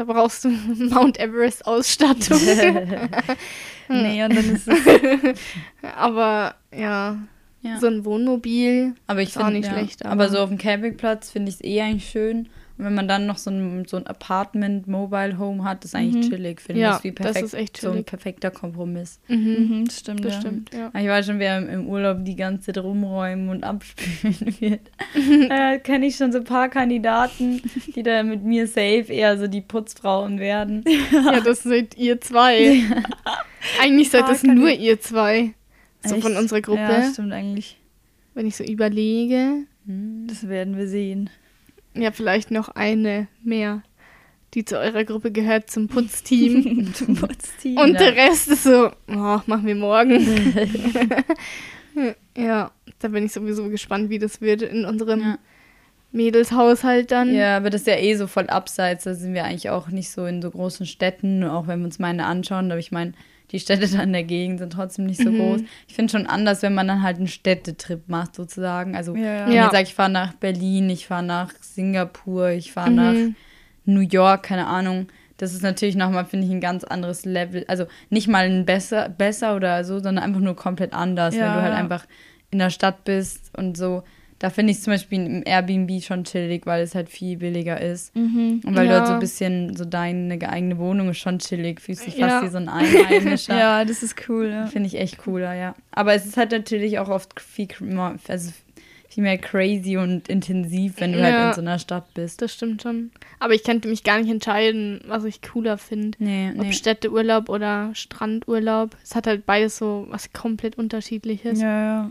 [0.00, 2.38] da brauchst du Mount Everest Ausstattung.
[3.88, 5.38] nee, und dann ist es
[5.96, 7.18] aber ja,
[7.60, 7.78] Ja.
[7.78, 8.94] so ein Wohnmobil.
[9.06, 9.72] Aber ich Ist auch finde nicht ja.
[9.78, 12.48] schlecht, Aber, aber- so auf dem Campingplatz finde ich es eh eigentlich schön.
[12.80, 16.24] Und wenn man dann noch so ein, so ein Apartment, Mobile Home hat, ist eigentlich
[16.26, 16.30] Mhm.
[16.30, 16.96] chillig, finde Ja, ich.
[16.96, 18.06] Ist wie das perfekt, ist echt so ein chillig.
[18.06, 19.20] perfekter Kompromiss.
[19.28, 19.36] Mhm.
[19.68, 20.24] Mhm, das stimmt.
[20.24, 20.40] Das ja.
[20.40, 20.90] stimmt, ja.
[20.98, 24.80] Ich war schon, wer im- Urlaub die ganze Zeit rumräumen und abspülen wird.
[25.50, 27.60] da kenne ich schon so ein paar Kandidaten,
[27.94, 30.82] die da mit mir safe eher so die Putzfrauen werden.
[31.12, 32.82] Ja, das seid ihr zwei.
[33.82, 35.52] Eigentlich seid das Ah, nur ihr zwei.
[36.02, 36.24] So Echt?
[36.24, 36.80] von unserer Gruppe.
[36.80, 37.76] Ja, stimmt eigentlich.
[38.34, 39.64] Wenn ich so überlege.
[40.26, 41.28] Das werden wir sehen.
[41.94, 43.82] Ja, vielleicht noch eine mehr,
[44.54, 46.90] die zu eurer Gruppe gehört, zum Putzteam.
[46.94, 47.76] Zum Putzteam.
[47.78, 47.98] Und Ja.
[47.98, 50.20] der Rest ist so, oh, machen wir morgen.
[52.36, 55.38] ja, da bin ich sowieso gespannt, wie das wird in unserem Ja.
[56.12, 57.32] Mädelshaushalt dann.
[57.34, 59.04] Ja, aber das ist ja eh so voll abseits.
[59.04, 62.00] Da sind wir eigentlich auch nicht so in so großen Städten, auch wenn wir uns
[62.00, 62.70] meine anschauen.
[62.72, 63.12] Aber ich meine,
[63.50, 65.38] die Städte da in der Gegend sind trotzdem nicht so Mhm.
[65.38, 65.60] groß.
[65.88, 68.94] Ich finde schon anders, wenn man dann halt einen Städtetrip macht, sozusagen.
[68.96, 69.46] Also, Ja, ja.
[69.46, 69.66] wenn Ja.
[69.66, 72.96] ich sage, ich fahre nach Berlin, ich fahre nach Singapur, ich fahre Mhm.
[72.96, 73.14] nach
[73.86, 75.08] New York, keine Ahnung.
[75.38, 77.64] Das ist natürlich nochmal, finde ich, ein ganz anderes Level.
[77.66, 81.62] Also nicht mal ein besser, besser oder so, sondern einfach nur komplett anders, wenn du
[81.62, 81.78] halt ja.
[81.78, 82.06] einfach
[82.50, 84.02] in der Stadt bist und so.
[84.40, 87.80] Da finde ich es zum Beispiel im Airbnb schon chillig, weil es halt viel billiger
[87.80, 88.16] ist.
[88.16, 88.62] Mhm.
[88.64, 88.98] Und weil du Ja.
[88.98, 92.28] halt so ein bisschen, so deine eigene Wohnung ist schon chillig, fühlst dich Ja.
[92.28, 93.54] fast wie so ein Einheimischer.
[93.58, 94.66] Ja, das ist cool, ja.
[94.66, 95.74] Finde ich echt cooler, ja.
[95.92, 97.68] Aber es ist halt natürlich auch oft viel,
[98.28, 98.52] also
[99.10, 102.40] viel mehr crazy und intensiv, wenn du halt in so einer Stadt bist.
[102.40, 103.10] Das stimmt schon.
[103.40, 106.16] Aber ich könnte mich gar nicht entscheiden, was ich cooler finde.
[106.18, 106.72] Nee, Ob nee.
[106.72, 108.96] Städteurlaub oder Strandurlaub.
[109.02, 111.60] Es hat halt beides so was komplett unterschiedliches.
[111.60, 112.10] Ja, ja.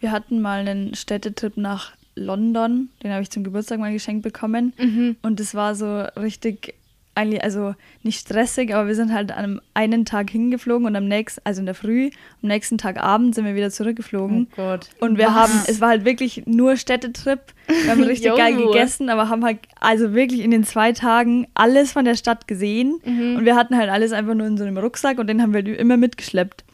[0.00, 2.88] Wir hatten mal einen Städtetrip nach London.
[3.02, 4.72] Den habe ich zum Geburtstag mal geschenkt bekommen.
[4.78, 5.16] Mhm.
[5.22, 6.74] Und das war so richtig,
[7.14, 11.06] eigentlich, also nicht stressig, aber wir sind halt an einem einen Tag hingeflogen und am
[11.06, 12.10] nächsten, also in der Früh,
[12.42, 14.48] am nächsten Tag Abend sind wir wieder zurückgeflogen.
[14.52, 14.88] Oh Gott.
[15.00, 15.34] Und wir Was?
[15.34, 17.40] haben, es war halt wirklich nur Städtetrip.
[17.66, 21.92] Wir haben richtig geil gegessen, aber haben halt also wirklich in den zwei Tagen alles
[21.92, 23.00] von der Stadt gesehen.
[23.04, 23.36] Mhm.
[23.36, 25.78] Und wir hatten halt alles einfach nur in so einem Rucksack und den haben wir
[25.78, 26.64] immer mitgeschleppt.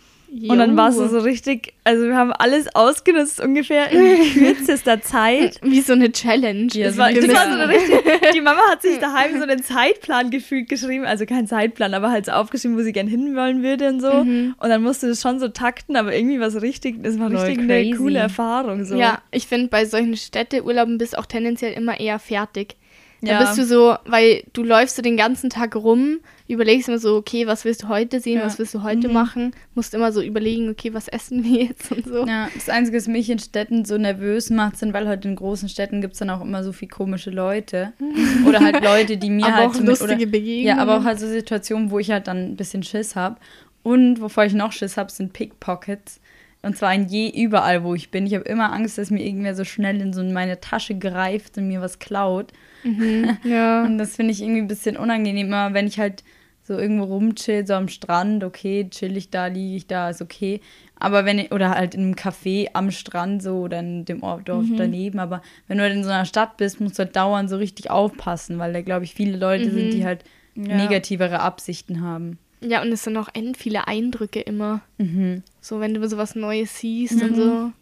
[0.48, 5.58] Und dann war es so richtig, also wir haben alles ausgenutzt ungefähr in kürzester Zeit.
[5.62, 6.68] Wie so eine Challenge.
[6.72, 7.98] Ja, Das war, das war so eine richtig,
[8.34, 12.26] die Mama hat sich daheim so einen Zeitplan gefühlt geschrieben, also kein Zeitplan, aber halt
[12.26, 14.12] so aufgeschrieben, wo sie gern hinwollen würde und so.
[14.24, 14.54] Mhm.
[14.58, 17.38] Und dann musste das schon so takten, aber irgendwie war es richtig, das war Voll
[17.40, 17.88] richtig crazy.
[17.88, 18.84] eine coole Erfahrung.
[18.84, 18.96] So.
[18.96, 22.76] Ja, ich finde, bei solchen Städteurlauben bist du auch tendenziell immer eher fertig.
[23.22, 23.40] Da Ja.
[23.40, 27.46] bist du so, weil du läufst so den ganzen Tag rum, überlegst immer so, okay,
[27.46, 28.44] was willst du heute sehen, Ja.
[28.44, 32.06] was willst du heute machen, musst immer so überlegen, okay, was essen wir jetzt und
[32.06, 32.26] so.
[32.26, 35.68] Ja, das Einzige, was mich in Städten so nervös macht, sind, weil halt in großen
[35.68, 37.92] Städten gibt es dann auch immer so viel komische Leute.
[38.46, 40.66] Oder halt Leute, die mir Aber halt auch so mit- lustige oder, Begegnungen.
[40.66, 43.36] Ja, aber auch halt so Situationen, wo ich halt dann ein bisschen Schiss habe.
[43.82, 46.20] Und wovor ich noch Schiss habe, sind Pickpockets.
[46.62, 48.26] Und zwar in je überall, wo ich bin.
[48.26, 51.68] Ich habe immer Angst, dass mir irgendwer so schnell in so meine Tasche greift und
[51.68, 52.52] mir was klaut.
[52.82, 53.84] Mhm, ja.
[53.86, 55.46] Und das finde ich irgendwie ein bisschen unangenehm.
[55.48, 56.22] Immer wenn ich halt
[56.62, 60.60] so irgendwo rumchill, so am Strand, okay, chill ich da, liege ich da, ist okay.
[60.98, 64.66] Aber wenn oder halt in einem Café am Strand so oder in dem Ort Dorf
[64.76, 67.56] daneben, aber wenn du halt in so einer Stadt bist, musst du halt dauernd so
[67.56, 70.24] richtig aufpassen, weil da, glaube ich, viele Leute sind, die halt
[70.56, 70.76] Ja.
[70.76, 72.38] negativere Absichten haben.
[72.62, 74.80] ja, und es sind auch end viele Eindrücke immer.
[74.98, 75.42] Mhm.
[75.60, 77.72] So, wenn du sowas Neues siehst und so,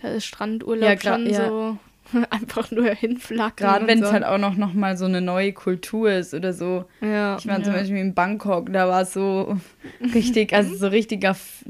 [0.00, 1.48] da ist Strandurlaub Ja, schon ja.
[1.48, 1.78] so
[2.30, 3.56] einfach nur hinflackern.
[3.68, 4.12] Gerade wenn es so.
[4.12, 6.84] halt auch noch, noch mal so eine neue Kultur ist oder so.
[7.00, 7.36] Ja.
[7.38, 7.78] Ich war zum Ja.
[7.80, 9.56] Beispiel in Bangkok, da war es so
[10.14, 11.64] richtig, also so richtiger F-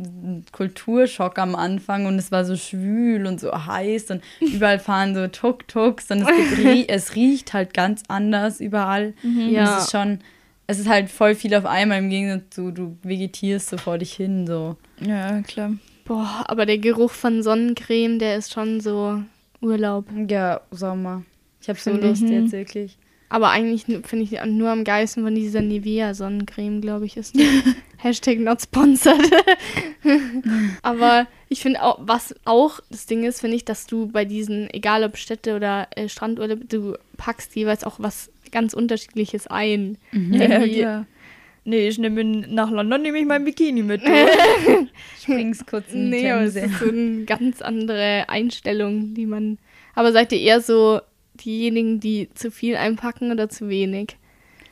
[0.53, 5.27] Kulturschock am Anfang und es war so schwül und so heiß und überall fahren so
[5.27, 9.15] Tuk-Tuks und es, gibt, rie- es riecht halt ganz anders überall.
[9.23, 9.79] Und Ja.
[9.79, 10.21] Es ist schon,
[10.67, 14.13] es ist halt voll viel auf einmal im Gegensatz zu, du vegetierst so vor dich
[14.15, 14.77] hin, so.
[15.01, 15.73] ja, klar.
[16.07, 19.23] Boah, aber der Geruch von Sonnencreme, der ist schon so
[19.65, 20.07] Urlaub.
[20.29, 21.23] Ja, Sommer.
[21.61, 22.31] Ich habe so Finde Lust ich.
[22.31, 22.99] jetzt wirklich.
[23.31, 27.35] Aber eigentlich finde ich nur am geilsten von dieser Nivea Sonnencreme, glaube ich, ist.
[27.97, 29.31] Hashtag not sponsored.
[30.83, 34.69] Aber ich finde auch, was auch das Ding ist, finde ich, dass du bei diesen,
[34.73, 39.99] egal ob Städte oder äh, Strandurlaub, du packst jeweils auch was ganz Unterschiedliches ein.
[40.13, 41.07] Ja, ja, klar.
[41.67, 44.03] Nee, ich nehme nach London nehme ich mein Bikini mit.
[45.23, 46.73] Springst kurz in die Nee, aber es Themse.
[46.75, 49.59] ist so eine ganz andere Einstellung, die man.
[49.95, 51.01] Aber seid ihr eher so
[51.43, 54.17] diejenigen, die zu viel einpacken oder zu wenig?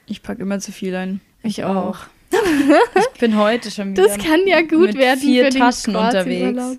[0.07, 1.21] Ich packe immer zu viel ein.
[1.43, 1.97] Ich auch.
[3.15, 5.21] ich bin heute schon wieder Das kann ja gut mit werden.
[5.21, 6.79] vier für Taschen unterwegs.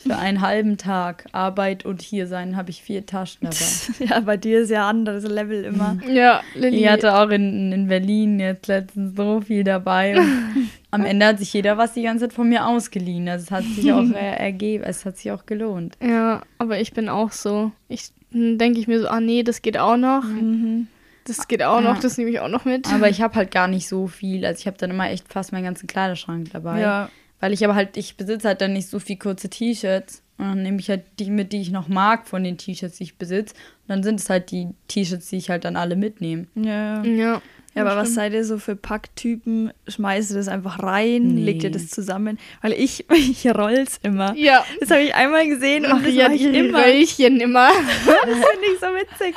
[0.00, 3.56] Für einen halben Tag Arbeit und hier sein habe ich vier Taschen dabei.
[4.08, 5.98] Ja, bei dir ist ja anderes Level immer.
[6.08, 6.84] Ja, Lilly.
[6.84, 10.16] Ich hatte auch in, in Berlin jetzt letztens so viel dabei.
[10.92, 13.28] Am Ende hat sich jeder was die ganze Zeit von mir ausgeliehen.
[13.28, 15.96] Also es hat sich auch äh, ergeben, es hat sich auch gelohnt.
[16.02, 17.72] Ja, aber ich bin auch so.
[17.88, 20.22] Ich dann denke ich mir so, ah nee, das geht auch noch.
[20.22, 20.86] Mhm.
[21.24, 22.00] Das geht auch noch, Ja.
[22.00, 22.92] das nehme ich auch noch mit.
[22.92, 24.46] Aber ich habe halt gar nicht so viel.
[24.46, 26.80] Also ich habe dann immer echt fast meinen ganzen Kleiderschrank dabei.
[26.80, 27.10] Ja.
[27.40, 30.22] Weil ich aber halt, ich besitze halt dann nicht so viel kurze T-Shirts.
[30.38, 33.04] Und dann nehme ich halt die mit, die ich noch mag von den T-Shirts, die
[33.04, 33.54] ich besitze.
[33.54, 36.46] Und dann sind es halt die T-Shirts, die ich halt dann alle mitnehme.
[36.54, 37.02] Ja.
[37.02, 37.42] ja.
[37.74, 39.72] Ja, aber was seid ihr so für Packtypen?
[39.86, 41.34] Schmeißt ihr das einfach rein?
[41.34, 41.42] Nee.
[41.42, 42.38] Legt ihr das zusammen?
[42.60, 44.34] Weil ich, ich roll's immer.
[44.34, 44.64] Ja.
[44.80, 46.84] Das habe ich einmal gesehen und das Maria mache ich immer.
[46.84, 47.68] Röllchen immer.
[48.06, 49.34] Das finde ich so witzig.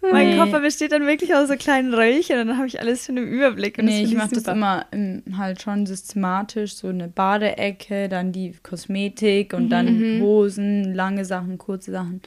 [0.00, 0.36] Mein Nee.
[0.36, 3.26] Koffer besteht dann wirklich aus so kleinen Röllchen und dann habe ich alles schon im
[3.26, 3.78] Überblick.
[3.78, 6.74] Und nee, ich mache das immer ähm, halt schon systematisch.
[6.74, 12.22] So eine Badeecke, dann die Kosmetik und dann Hosen, lange Sachen, kurze Sachen.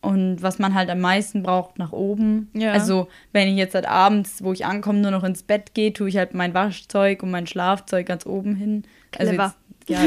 [0.00, 2.48] Und was man halt am meisten braucht, nach oben.
[2.54, 2.70] Ja.
[2.70, 6.08] Also, wenn ich jetzt halt abends, wo ich ankomme, nur noch ins Bett gehe, tue
[6.08, 8.84] ich halt mein Waschzeug und mein Schlafzeug ganz oben hin.
[9.10, 9.30] Clever.
[9.30, 9.56] Also jetzt,
[9.88, 10.00] ja,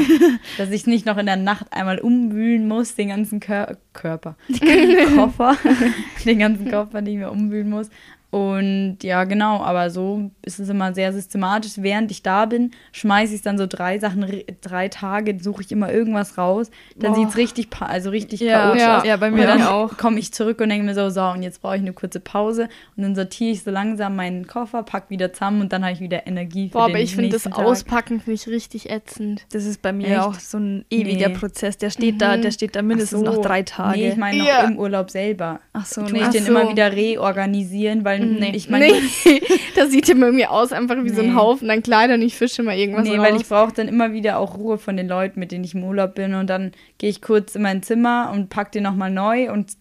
[0.58, 5.16] dass ich nicht noch in der Nacht einmal umwühlen muss, den ganzen Kör Körper, den
[5.16, 5.56] Koffer,
[6.24, 7.88] den ganzen Koffer, den ich mir umwühlen muss.
[8.30, 11.72] Und ja, genau, aber so ist es immer sehr systematisch.
[11.76, 14.24] Während ich da bin, schmeiße ich dann so drei Sachen,
[14.60, 16.70] drei Tage, suche ich immer irgendwas raus.
[16.96, 19.04] Dann sieht es richtig, pa- also richtig Ja, chaotisch ja, aus.
[19.04, 19.96] ja, bei Und mir dann auch.
[19.96, 22.68] komme ich zurück und denke mir so, so, und jetzt brauche ich eine kurze Pause.
[22.96, 26.00] Und dann sortiere ich so langsam meinen Koffer, pack wieder zusammen und dann habe ich
[26.00, 27.58] wieder Energie für Boah, den aber ich finde das Tag.
[27.58, 29.42] Auspacken finde ich richtig ätzend.
[29.52, 30.20] Das ist bei mir Echt?
[30.20, 31.34] auch so ein ewiger Nee.
[31.34, 31.78] Prozess.
[31.78, 33.24] Der steht da, der steht da mindestens so.
[33.26, 33.98] noch drei Tage.
[33.98, 34.62] Nee, ich meine noch Ja.
[34.62, 35.58] im Urlaub selber.
[35.72, 36.20] Ach so, nee.
[36.20, 36.50] ich den so.
[36.52, 38.52] immer wieder reorganisieren, weil Nee.
[38.54, 39.40] ich meine, nee,
[39.76, 41.34] das sieht immer irgendwie aus, einfach wie so ein Nee.
[41.34, 42.22] Haufen an Kleidern.
[42.22, 43.26] Ich fische mal irgendwas Nee, raus.
[43.26, 45.84] weil ich brauche dann immer wieder auch Ruhe von den Leuten, mit denen ich im
[45.84, 46.34] Urlaub bin.
[46.34, 49.72] Und dann gehe ich kurz in mein Zimmer und pack den nochmal neu und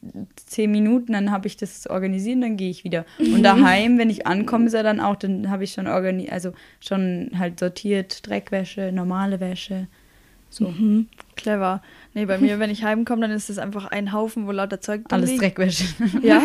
[0.46, 3.06] zehn Minuten, dann habe ich das organisiert und dann gehe ich wieder.
[3.20, 6.52] Und daheim, wenn ich ankomme, ist er dann auch, dann habe ich schon organisiert, also
[6.80, 9.88] schon halt sortiert, Dreckwäsche, normale Wäsche.
[10.50, 10.70] So.
[10.70, 11.08] Mhm.
[11.36, 11.82] Clever.
[12.16, 15.02] Nee, bei mir, wenn ich heimkomme, dann ist das einfach ein Haufen, wo lauter Zeug
[15.08, 15.42] drin Alles liegt.
[15.44, 15.86] Dreckwäsche.
[16.24, 16.42] Ja.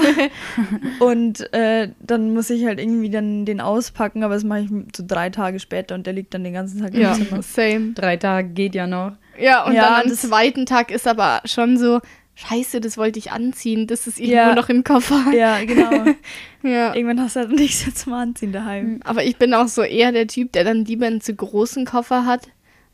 [1.01, 5.03] und äh, dann muss ich halt irgendwie dann den auspacken, aber das mache ich so
[5.07, 7.43] drei Tage später und der liegt dann den ganzen Tag ja, im Zimmer.
[7.43, 7.93] same.
[7.95, 9.13] Drei Tage geht ja noch.
[9.41, 12.01] Ja, und Ja, dann am zweiten Tag ist aber schon so,
[12.35, 13.87] scheiße, das wollte ich anziehen.
[13.87, 14.55] Das ist irgendwo Ja.
[14.55, 15.33] noch im Koffer.
[15.35, 15.91] Ja, genau.
[16.63, 16.95] Ja.
[16.95, 19.01] Irgendwann hast du halt nichts mehr zum Anziehen daheim.
[19.05, 22.25] Aber ich bin auch so eher der Typ, der dann lieber einen zu großen Koffer
[22.25, 22.49] hat,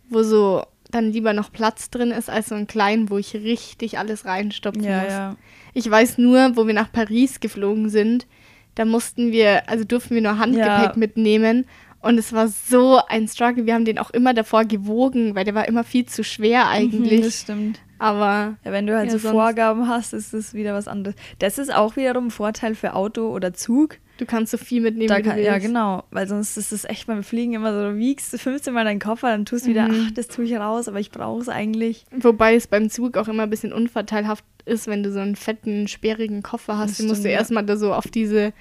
[0.09, 3.98] wo so dann lieber noch Platz drin ist, als so einen kleinen, wo ich richtig
[3.98, 5.12] alles reinstopfen Ja, muss.
[5.12, 5.37] ja.
[5.74, 8.26] Ich weiß nur, wo wir nach Paris geflogen sind,
[8.74, 10.92] da mussten wir, also durften wir nur Handgepäck Ja.
[10.96, 11.66] mitnehmen.
[12.03, 13.66] Und es war so ein Struggle.
[13.66, 16.70] Wir haben den auch immer davor gewogen, weil der war immer viel zu schwer Mhm,
[16.70, 17.20] eigentlich.
[17.20, 17.79] das stimmt.
[18.00, 21.14] Aber Ja, wenn du halt Ja, so Vorgaben hast, ist das wieder was anderes.
[21.38, 23.98] Das ist auch wiederum ein Vorteil für Auto oder Zug.
[24.18, 26.04] du kannst so viel mitnehmen, Da kann, ja, genau.
[26.10, 29.28] Weil sonst ist es echt beim Fliegen immer so, du wiegst 15 Mal deinen Koffer,
[29.28, 30.06] dann tust du wieder, Mhm.
[30.08, 32.04] ach, das tue ich raus, aber ich brauche es eigentlich.
[32.10, 35.88] Wobei es beim Zug auch immer ein bisschen unvorteilhaft ist, wenn du so einen fetten,
[35.88, 36.90] sperrigen Koffer hast.
[36.90, 37.38] Das Den musst du ja.
[37.38, 38.52] erstmal da so auf diese,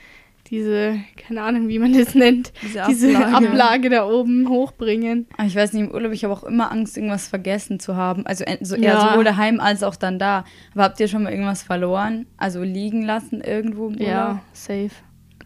[0.50, 3.48] diese, keine Ahnung, wie man das nennt, Diese diese Ablage.
[3.50, 5.28] Ablage, da oben hochbringen.
[5.38, 8.26] Aber Ich weiß nicht, im Urlaub, ich habe auch immer Angst, irgendwas vergessen zu haben.
[8.26, 9.10] Also en- so eher Ja.
[9.12, 10.46] sowohl daheim als auch dann da.
[10.74, 12.26] Aber habt ihr schon mal irgendwas verloren?
[12.38, 14.08] Also liegen lassen irgendwo im Urlaub?
[14.08, 14.90] Ja, safe.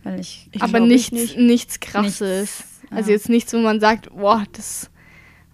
[0.04, 1.38] Weil ich, Ich Aber nichts, nicht.
[1.38, 2.20] nichts krasses.
[2.22, 3.16] Nichts, Also ja.
[3.16, 4.90] jetzt nichts, wo man sagt, boah, das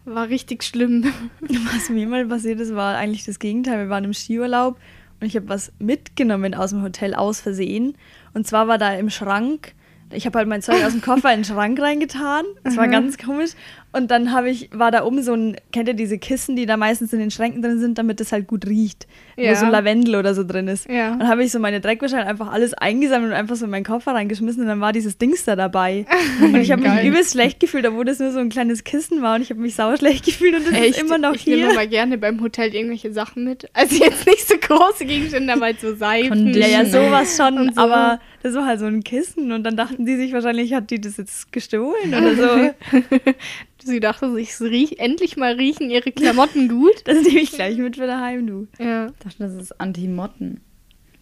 [0.06, 1.06] war richtig schlimm.
[1.74, 3.80] Was mir mal passiert ist, war eigentlich das Gegenteil.
[3.80, 4.80] Wir waren im Skiurlaub
[5.22, 7.96] und ich habe was mitgenommen aus dem Hotel aus Versehen.
[8.34, 9.74] Und zwar war da im Schrank,
[10.12, 12.44] ich habe halt mein Zeug aus dem Koffer in den Schrank reingetan.
[12.63, 13.52] Das war ganz komisch.
[13.91, 16.78] Und dann habe ich, war da oben so ein, kennt ihr diese Kissen, die da
[16.78, 19.08] meistens in den Schränken drin sind, damit das halt gut riecht.
[19.36, 19.52] Ja.
[19.52, 20.88] Wo so Lavendel oder so drin ist.
[20.88, 21.13] Ja.
[21.13, 23.71] Und dann habe ich so meine Dreckwäsche halt einfach alles eingesammelt und einfach so in
[23.71, 26.06] meinen Koffer reingeschmissen und dann war dieses Dings da dabei.
[26.41, 29.36] Und ich habe mich übelst schlecht gefühlt, obwohl das nur so ein kleines Kissen war
[29.36, 30.89] und ich habe mich sauer schlecht gefühlt und das Echt?
[30.91, 31.58] ist immer noch ich hier.
[31.58, 33.69] nehme mal gerne beim Hotel irgendwelche Sachen mit.
[33.73, 36.54] Also jetzt nicht so große Gegenstände, aber halt so Seifen.
[36.54, 37.82] Ja, ja, sowas schon, so.
[37.82, 41.02] aber das war halt so ein Kissen und dann dachten die sich wahrscheinlich, hat die
[41.02, 42.97] das jetzt gestohlen oder so.
[43.84, 46.94] Sie dachte sich, riech, endlich mal riechen ihre Klamotten gut.
[47.06, 48.68] Das nehme ich gleich mit für daheim, du.
[48.80, 49.08] Ja.
[49.08, 50.62] Ich dachte, das ist Anti-Motten.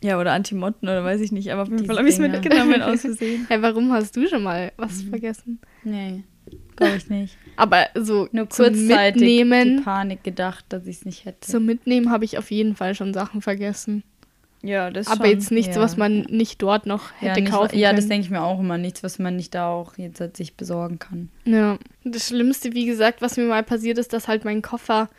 [0.03, 2.81] Ja, oder Antimotten oder weiß ich nicht, aber auf jeden Fall habe ich es mitgenommen
[2.83, 3.45] aus Versehen.
[3.49, 5.09] Hey, warum hast du schon mal was Mhm.
[5.09, 5.59] vergessen?
[5.83, 6.23] Nee,
[6.75, 7.35] glaube ich nicht.
[7.55, 11.47] Aber so Nur kurzzeitig die Mitnehmen, Panik gedacht, dass ich es nicht hätte.
[11.47, 14.03] zum Mitnehmen habe ich auf jeden Fall schon Sachen vergessen.
[14.63, 15.33] Ja, das Aber schon.
[15.33, 15.81] jetzt nichts, ja.
[15.81, 17.97] was man nicht dort noch ja, hätte nicht, kaufen ja, können.
[17.97, 18.77] das denke ich mir auch immer.
[18.77, 21.29] Nichts, was man nicht da auch jetzt halt sich besorgen kann.
[21.45, 21.77] Ja.
[22.03, 25.09] Das Schlimmste, wie gesagt, was mir mal passiert ist, dass halt mein Koffer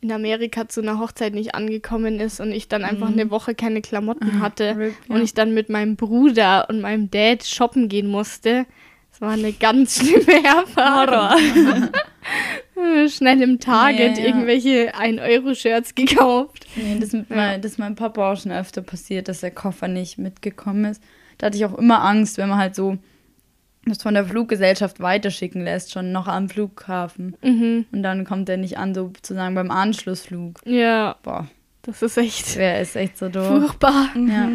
[0.00, 3.82] in Amerika zu einer Hochzeit nicht angekommen ist und ich dann einfach eine Woche keine
[3.82, 5.14] Klamotten hatte RIP, ja.
[5.14, 8.66] und ich dann mit meinem Bruder und meinem Dad shoppen gehen musste.
[9.10, 11.88] Das war eine ganz schlimme Erfahrung.
[13.08, 14.28] Schnell im Target Ja, ja.
[14.28, 16.66] irgendwelche 1-Euro-Shirts gekauft.
[16.76, 19.88] Nee, das, mit mein, das ist meinem Papa auch schon öfter passiert, dass der Koffer
[19.88, 21.02] nicht mitgekommen ist.
[21.38, 22.98] da hatte ich auch immer Angst, wenn man halt so
[23.86, 27.36] das von der Fluggesellschaft weiterschicken lässt, schon noch am Flughafen.
[27.42, 27.86] Mhm.
[27.90, 30.60] Und dann kommt er nicht an, sozusagen beim Anschlussflug.
[30.66, 31.48] Ja, Boah,
[31.82, 33.46] das ist echt wer ist echt so doof.
[33.46, 34.08] furchtbar.
[34.14, 34.50] Ja.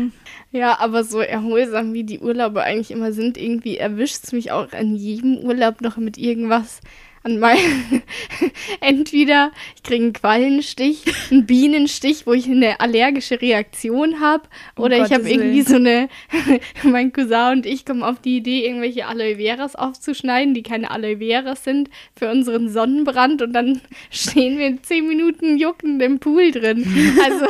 [0.51, 4.71] Ja, aber so erholsam wie die Urlaube eigentlich immer sind, irgendwie erwischt es mich auch
[4.71, 6.81] an jedem Urlaub noch mit irgendwas
[7.23, 8.01] an meinem.
[8.81, 14.43] Entweder ich kriege einen Quallenstich, einen Bienenstich, wo ich eine allergische Reaktion habe,
[14.75, 16.09] Um oder ich habe irgendwie so eine.
[16.83, 21.17] mein Cousin und ich kommen auf die Idee, irgendwelche Aloe Veras aufzuschneiden, die keine Aloe
[21.17, 23.81] Veras sind, für unseren Sonnenbrand und dann
[24.11, 26.85] stehen wir in zehn Minuten juckend im Pool drin.
[27.23, 27.45] Also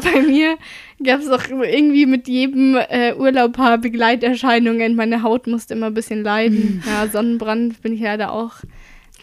[0.00, 0.56] bei mir
[1.02, 4.94] gab es auch irgendwie mit jedem äh, Urlaub paar Begleiterscheinungen.
[4.94, 6.82] Meine Haut musste immer ein bisschen leiden.
[6.86, 8.54] Ja, Sonnenbrand bin ich leider auch.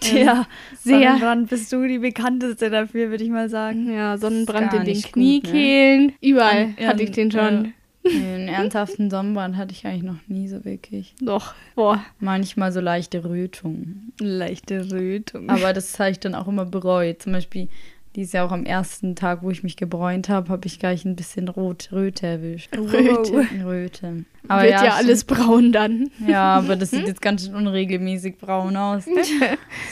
[0.04, 0.48] Ähm, Ja,
[0.80, 1.00] sehr.
[1.12, 3.94] Sonnenbrand bist du die bekannteste dafür, würde ich mal sagen.
[3.94, 5.12] Ja, Sonnenbrand in den gut, ne?
[5.12, 6.14] Kniekehlen.
[6.22, 7.74] Überall Ja, hatte ich den schon.
[8.04, 11.14] Nee, Einen ernsthaften Sonnenbrand hatte ich eigentlich noch nie so wirklich.
[11.22, 12.04] Doch, boah.
[12.20, 14.12] Manchmal so leichte Rötungen.
[14.20, 15.50] Leichte Rötung.
[15.50, 17.22] Aber das habe ich dann auch immer bereut.
[17.22, 17.68] Zum Beispiel
[18.16, 21.16] dieses Jahr auch am ersten Tag, wo ich mich gebräunt habe, habe ich gleich ein
[21.16, 22.76] bisschen Rot, Röte erwischt.
[22.78, 23.48] Röte.
[23.64, 24.26] Röte.
[24.44, 24.94] Wird ja, stimmt.
[24.94, 26.12] alles braun dann.
[26.28, 29.06] Ja, aber das sieht jetzt ganz schön unregelmäßig braun aus.
[29.06, 29.44] Das ist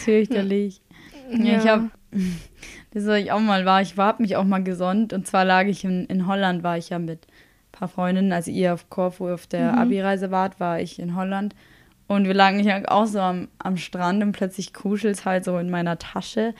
[0.03, 0.81] fürchterlich.
[1.31, 1.89] Ja, ich habe,
[2.91, 5.65] das soll ich auch mal war, ich habe mich auch mal gesonnt und zwar lag
[5.65, 9.29] ich in, in Holland, war ich ja mit ein paar Freundinnen, als ihr auf Korfu
[9.29, 11.53] auf der Abi-Reise wart, war ich in Holland
[12.07, 15.69] und wir lagen ja auch so am, am Strand und plötzlich kuschelt's halt so in
[15.69, 16.55] meiner Tasche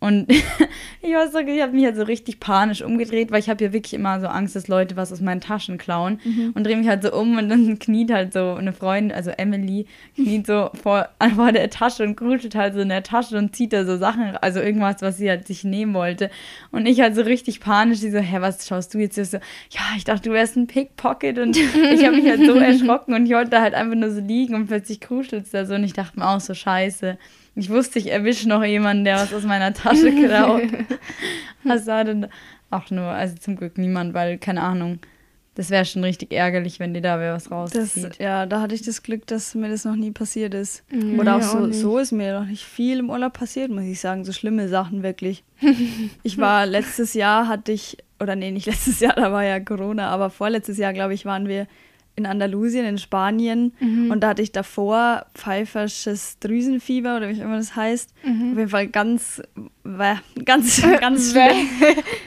[0.00, 0.30] und
[1.00, 3.72] ich war so, ich habe mich halt so richtig panisch umgedreht, weil ich habe ja
[3.72, 6.20] wirklich immer so Angst, dass Leute was aus meinen Taschen klauen
[6.54, 9.86] und drehe mich halt so um und dann kniet halt so eine Freundin, also Emily,
[10.14, 13.72] kniet so vor, vor der Tasche und kuschelt halt so in der Tasche und zieht
[13.72, 16.30] da so Sachen, also irgendwas, was sie halt sich nehmen wollte.
[16.70, 19.16] Und ich halt so richtig panisch, die so, hä, was schaust du jetzt?
[19.16, 19.38] Ich so,
[19.70, 23.24] ja, ich dachte, du wärst ein Pickpocket und ich habe mich halt so erschrocken und
[23.24, 25.94] ich wollte da halt einfach nur so liegen und plötzlich kuschelt's da so und ich
[25.94, 27.16] dachte mir auch so, scheiße.
[27.56, 30.62] Ich wusste, ich erwische noch jemanden, der was aus meiner Tasche klaut.
[31.62, 32.26] Was war denn?
[32.70, 34.98] Auch nur, also zum Glück niemand, weil, keine Ahnung,
[35.54, 38.18] das wäre schon richtig ärgerlich, wenn dir da wer was das, rauszieht.
[38.18, 40.82] ja, da hatte ich das Glück, dass mir das noch nie passiert ist.
[40.90, 43.84] Mhm, Oder auch so, auch so ist mir noch nicht viel im Urlaub passiert, muss
[43.84, 44.24] ich sagen.
[44.24, 45.44] So schlimme Sachen wirklich.
[46.24, 50.08] ich war letztes Jahr, hatte ich, oder nee, nicht letztes Jahr, da war ja Corona,
[50.10, 51.68] aber vorletztes Jahr, glaube ich, waren wir
[52.16, 53.72] in Andalusien, in Spanien.
[53.80, 54.10] Mhm.
[54.10, 58.12] Und da hatte ich davor pfeifersches Drüsenfieber oder wie auch immer das heißt.
[58.24, 58.52] Mhm.
[58.52, 59.42] Auf jeden Fall ganz,
[60.44, 61.68] ganz, ganz schlimm.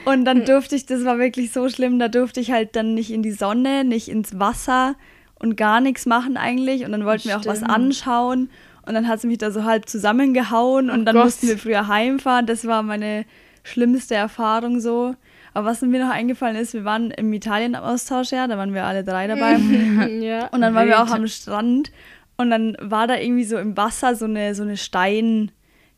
[0.05, 3.11] Und dann durfte ich, das war wirklich so schlimm, da durfte ich halt dann nicht
[3.11, 4.95] in die Sonne, nicht ins Wasser
[5.39, 6.83] und gar nichts machen eigentlich.
[6.85, 7.71] Und dann wollten wir auch was Stimmt.
[7.73, 8.49] anschauen.
[8.85, 11.25] Und dann hat sie mich da so halb zusammengehauen und Oh dann Gott.
[11.25, 12.45] mussten wir früher heimfahren.
[12.45, 13.25] Das war meine
[13.63, 15.15] schlimmste Erfahrung so.
[15.57, 19.03] Aber was mir noch eingefallen ist, wir waren im Italien-Austausch, ja, da waren wir alle
[19.03, 19.53] drei dabei.
[20.21, 20.49] ja.
[20.49, 21.91] Und dann waren wir auch am Strand
[22.37, 24.77] und dann war da irgendwie so im Wasser so eine, so eine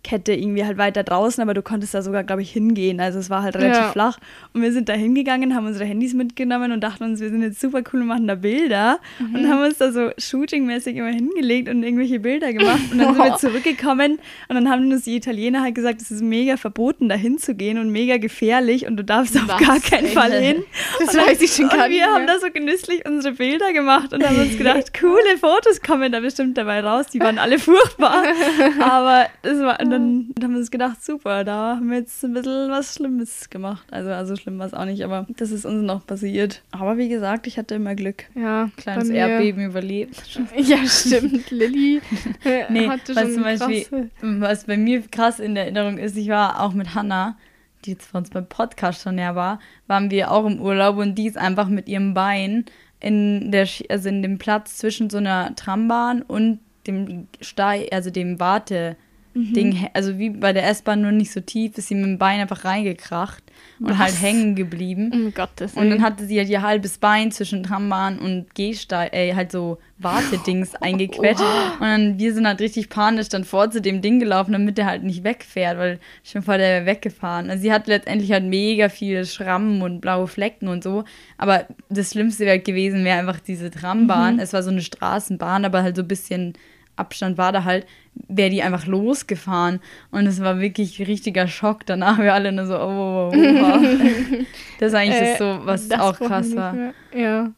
[0.06, 3.00] Steinkette irgendwie halt weiter draußen, aber du konntest da sogar, glaube ich, hingehen.
[3.00, 3.92] Also es war halt relativ Ja.
[3.92, 4.18] flach.
[4.54, 7.60] Und wir sind da hingegangen, haben unsere Handys mitgenommen und dachten uns, wir sind jetzt
[7.60, 9.00] super cool und machen da Bilder.
[9.20, 12.80] Und haben uns da so shootingmäßig immer hingelegt und irgendwelche Bilder gemacht.
[12.92, 16.22] Und dann sind wir zurückgekommen und dann haben uns die Italiener halt gesagt, es ist
[16.24, 20.08] mega verboten, da hinzugehen und mega gefährlich und du darfst auf Was, gar keinen?
[20.08, 20.64] Fall hin.
[21.00, 22.36] Das Und weiß ich schon gar nicht wir haben mehr.
[22.36, 26.58] da so genüsslich unsere Bilder gemacht und haben uns gedacht, coole Fotos kommen da bestimmt
[26.58, 27.08] dabei raus.
[27.14, 28.24] Die waren alle furchtbar.
[28.80, 32.34] Aber das war, und dann haben wir uns gedacht, super, da haben wir jetzt ein
[32.34, 33.86] bisschen was Schlimmes gemacht.
[33.92, 36.62] Also, also schlimm war es auch nicht, aber das ist uns noch passiert.
[36.72, 38.26] Aber wie gesagt, ich hatte immer Glück.
[38.36, 40.40] Ja, Kleines Erdbeben überlebt.
[40.58, 41.50] Ja, stimmt.
[41.52, 42.02] Lilly
[42.44, 46.18] äh, Nee, hatte was schon zum Beispiel, was bei mir krass in der Erinnerung ist,
[46.18, 47.38] ich war auch mit Hannah,
[47.86, 51.16] die jetzt bei uns beim Podcast schon ja war, waren wir auch im Urlaub und
[51.16, 52.66] die ist einfach mit ihrem Bein
[53.00, 58.40] in der, also in dem Platz zwischen so einer Trambahn und dem Steig, also dem
[58.40, 58.98] Warte.
[59.36, 62.18] Ding, hä- also wie bei der S-Bahn nur nicht so tief, ist sie mit dem
[62.18, 63.44] Bein einfach reingekracht
[63.80, 65.12] und halt hängen geblieben.
[65.14, 66.02] Um Gottes Und dann Willen.
[66.04, 71.42] hatte sie halt ihr halbes Bein zwischen Trambahn und Gehsteig, äh, halt so Wartedings eingequetscht.
[71.80, 74.86] Und dann, wir sind halt richtig panisch dann vor zu dem Ding gelaufen, damit der
[74.88, 77.50] halt nicht wegfährt, weil schon vor der wäre weggefahren.
[77.50, 81.04] Also sie hat letztendlich halt mega viele Schrammen und blaue Flecken und so.
[81.38, 84.40] Aber das Schlimmste wäre gewesen, wäre einfach diese Trambahn.
[84.40, 86.54] Es war so eine Straßenbahn, aber halt so ein bisschen
[87.00, 87.88] Abstand war da halt,
[88.28, 89.80] wäre die einfach losgefahren.
[90.12, 91.86] Und es war wirklich richtiger Schock.
[91.86, 94.46] Danach wir alle nur so, oh, oh, oh, oh.
[94.80, 96.76] Das ist eigentlich Äh, das so, was das auch krass war.
[97.16, 97.52] Ja.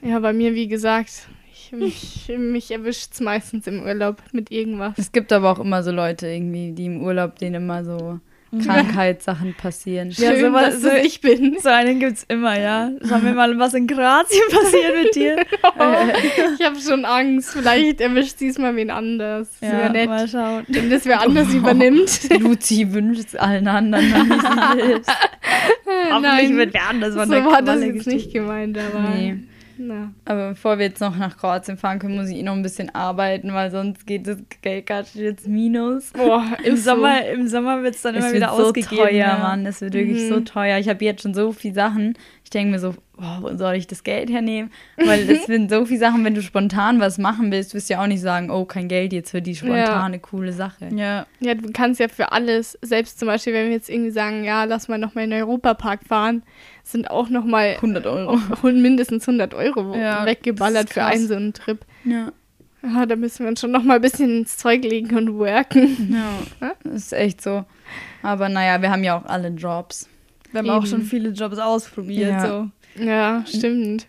[0.00, 4.94] Ja, bei mir, wie gesagt, ich, mich, mich erwischt es meistens im Urlaub mit irgendwas.
[4.96, 8.20] Es gibt aber auch immer so Leute irgendwie, die im Urlaub denen immer so
[8.64, 10.10] Krankheitssachen passieren.
[10.10, 11.58] Schön, ja, sowas, dass so, ich bin.
[11.60, 12.90] So einen gibt es immer, ja.
[13.06, 15.36] Schauen wir mal, was in Kroatien passiert mit dir.
[15.62, 15.94] oh,
[16.58, 17.50] ich habe schon Angst.
[17.50, 19.48] Vielleicht erwischt sie es mal wen anders.
[19.60, 20.08] Ja, wäre nett.
[20.08, 20.64] Mal schauen.
[20.68, 22.20] Wenn das wer anders oh, übernimmt.
[22.40, 25.10] Luzi wünscht es allen anderen, wenn sie hilft.
[26.10, 29.10] Hoffentlich wird wer anders von so der war das jetzt nicht gemeint, aber...
[29.10, 29.36] Nee.
[29.78, 30.12] Na.
[30.24, 32.92] Aber bevor wir jetzt noch nach Kroatien fahren können, muss ich eh noch ein bisschen
[32.94, 36.10] arbeiten, weil sonst geht das Geld jetzt minus.
[36.10, 38.96] Boah, im Sommer, im Sommer wird es dann immer wieder so ausgegeben.
[38.96, 39.38] teuer, ja.
[39.38, 39.64] Mann.
[39.66, 40.28] Es wird wirklich mhm.
[40.28, 40.78] so teuer.
[40.78, 42.14] Ich habe jetzt schon so viele Sachen.
[42.42, 44.70] Ich denke mir so, oh, wo soll ich das Geld hernehmen?
[44.96, 48.02] Weil es sind so viele Sachen, wenn du spontan was machen willst, wirst du ja
[48.02, 50.20] auch nicht sagen, oh, kein Geld jetzt für die spontane, ja.
[50.20, 50.88] coole Sache.
[50.94, 51.26] Ja.
[51.40, 54.64] ja, du kannst ja für alles, selbst zum Beispiel, wenn wir jetzt irgendwie sagen, ja,
[54.64, 56.42] lass mal nochmal in den Europapark fahren,
[56.82, 58.38] sind auch nochmal 100 Euro.
[58.62, 61.84] mindestens 100 Euro ja, weggeballert für einen so einen Trip.
[62.04, 62.32] Ja.
[62.82, 66.16] Ja, da müssen wir uns schon nochmal ein bisschen ins Zeug legen und worken.
[66.60, 67.64] Ja, das ist echt so.
[68.22, 70.08] Aber naja, wir haben ja auch alle Jobs.
[70.52, 70.74] Wir haben Eben.
[70.74, 72.30] auch schon viele Jobs ausprobiert.
[72.30, 72.46] Ja.
[72.96, 73.04] So.
[73.04, 74.06] Ja, stimmt.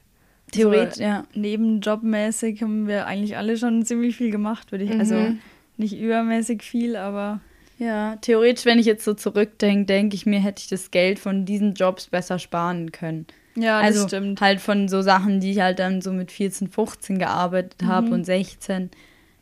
[0.51, 1.25] Theoretisch, so, ja.
[1.33, 4.91] Nebenjobmäßig haben wir eigentlich alle schon ziemlich viel gemacht, würde ich.
[4.91, 5.21] Also mhm.
[5.21, 5.35] Also
[5.77, 7.39] nicht übermäßig viel, aber.
[7.77, 11.45] Ja, theoretisch, wenn ich jetzt so zurückdenke, denke ich mir, hätte ich das Geld von
[11.45, 13.25] diesen Jobs besser sparen können.
[13.55, 14.41] Ja, das also stimmt.
[14.41, 18.13] Halt von so Sachen, die ich halt dann so mit 14, 15 gearbeitet habe mhm.
[18.13, 18.89] und 16,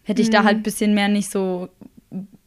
[0.04, 0.34] hätte ich mhm.
[0.34, 1.70] da halt ein bisschen mehr nicht so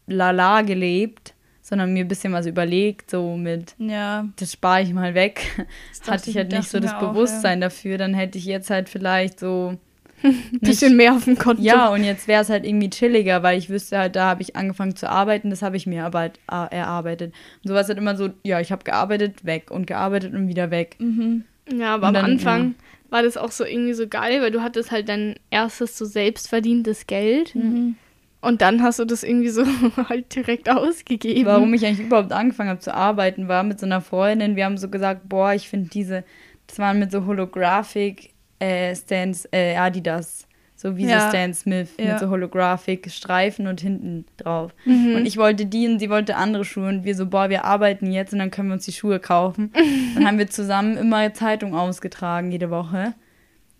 [0.07, 1.35] lala gelebt
[1.71, 4.29] sondern mir ein bisschen was überlegt, so mit, ja.
[4.37, 5.67] das spare ich mal weg.
[6.07, 7.69] Hatte ich halt nicht so das Bewusstsein auch, ja.
[7.69, 9.79] dafür, dann hätte ich jetzt halt vielleicht so
[10.23, 11.63] ein bisschen mehr auf dem Konto.
[11.63, 14.57] Ja, und jetzt wäre es halt irgendwie chilliger, weil ich wüsste halt, da habe ich
[14.57, 17.33] angefangen zu arbeiten, das habe ich mir aber halt erarbeitet.
[17.63, 20.97] Und sowas halt immer so, ja, ich habe gearbeitet, weg und gearbeitet und wieder weg.
[20.99, 21.45] Mhm.
[21.73, 22.75] Ja, aber dann, am Anfang ja.
[23.11, 27.07] war das auch so irgendwie so geil, weil du hattest halt dein erstes so selbstverdientes
[27.07, 27.55] Geld.
[27.55, 27.95] Mhm.
[28.41, 29.65] Und dann hast du das irgendwie so
[30.09, 31.47] halt direkt ausgegeben.
[31.47, 34.57] Warum ich eigentlich überhaupt angefangen habe zu arbeiten, war mit so einer Freundin.
[34.57, 36.25] Wir haben so gesagt, boah, ich finde diese,
[36.67, 40.47] das waren mit so Holographic äh, Stands, äh, Adidas.
[40.81, 41.21] So wie ja.
[41.21, 42.13] so Stan Smith ja.
[42.13, 44.73] mit so Holographic Streifen und hinten drauf.
[44.87, 45.17] Mhm.
[45.17, 46.89] Und ich wollte die und sie wollte andere Schuhe.
[46.89, 49.75] Und wir so, boah, wir arbeiten jetzt und dann können wir uns die Schuhe kaufen.
[50.15, 53.13] dann haben wir zusammen immer Zeitung ausgetragen jede Woche.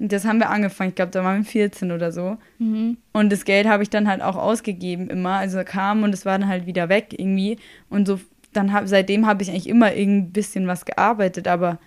[0.01, 2.39] Und das haben wir angefangen, ich glaube, da waren wir 14 oder so.
[2.59, 2.97] Mhm.
[3.13, 5.35] Und das Geld habe ich dann halt auch ausgegeben immer.
[5.35, 7.59] Also kam und es war dann halt wieder weg irgendwie.
[7.91, 8.19] Und so,
[8.55, 11.79] dann hab, seitdem habe ich eigentlich immer ein bisschen was gearbeitet, aber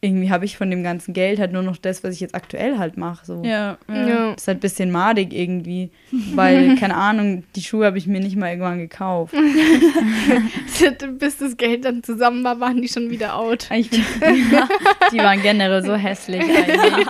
[0.00, 2.78] irgendwie habe ich von dem ganzen Geld halt nur noch das, was ich jetzt aktuell
[2.78, 3.24] halt mache.
[3.24, 3.42] So.
[3.42, 4.32] Ja, ja.
[4.34, 5.90] Ist halt ein bisschen madig irgendwie,
[6.34, 9.34] weil, keine Ahnung, die Schuhe habe ich mir nicht mal irgendwann gekauft.
[11.18, 13.68] Bis das Geld dann zusammen war, waren die schon wieder out.
[13.76, 14.68] Ich ja,
[15.12, 17.06] die waren generell so hässlich eigentlich.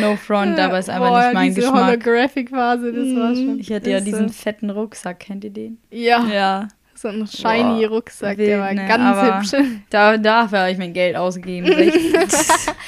[0.00, 1.86] No front, aber ist einfach Boah, nicht mein diese Geschmack.
[1.86, 3.58] Holographic-Phase, das war schon.
[3.60, 5.78] Ich hatte ja diesen fetten Rucksack, kennt ihr den?
[5.90, 6.26] Ja.
[6.26, 6.68] Ja.
[7.00, 8.86] So ein shiny Boah, Rucksack, wild, der war ne?
[8.86, 9.66] ganz hübsch.
[9.88, 11.66] Da, dafür habe ich mein Geld ausgegeben.
[11.66, 12.12] 60,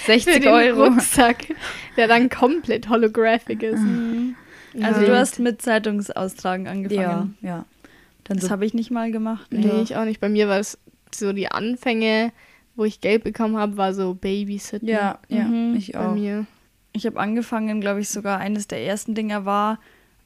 [0.05, 0.85] 60 Für den Euro.
[0.85, 1.47] Rucksack,
[1.97, 3.81] der dann komplett holographic ist.
[3.81, 4.35] Mhm.
[4.83, 5.07] Also ja.
[5.07, 7.39] du hast mit Zeitungsaustragen angefangen.
[7.41, 7.65] Ja, ja.
[8.25, 9.47] Dann das so habe ich nicht mal gemacht.
[9.51, 9.81] Nee, ja.
[9.81, 10.21] ich auch nicht.
[10.21, 10.79] Bei mir war es
[11.15, 12.33] so die Anfänge,
[12.77, 14.89] wo ich Geld bekommen habe, war so Babysitten.
[14.89, 15.75] Ja, ja, mhm.
[15.75, 16.09] ich auch.
[16.09, 16.47] Bei mir.
[16.93, 19.79] Ich habe angefangen, glaube ich, sogar eines der ersten Dinge war,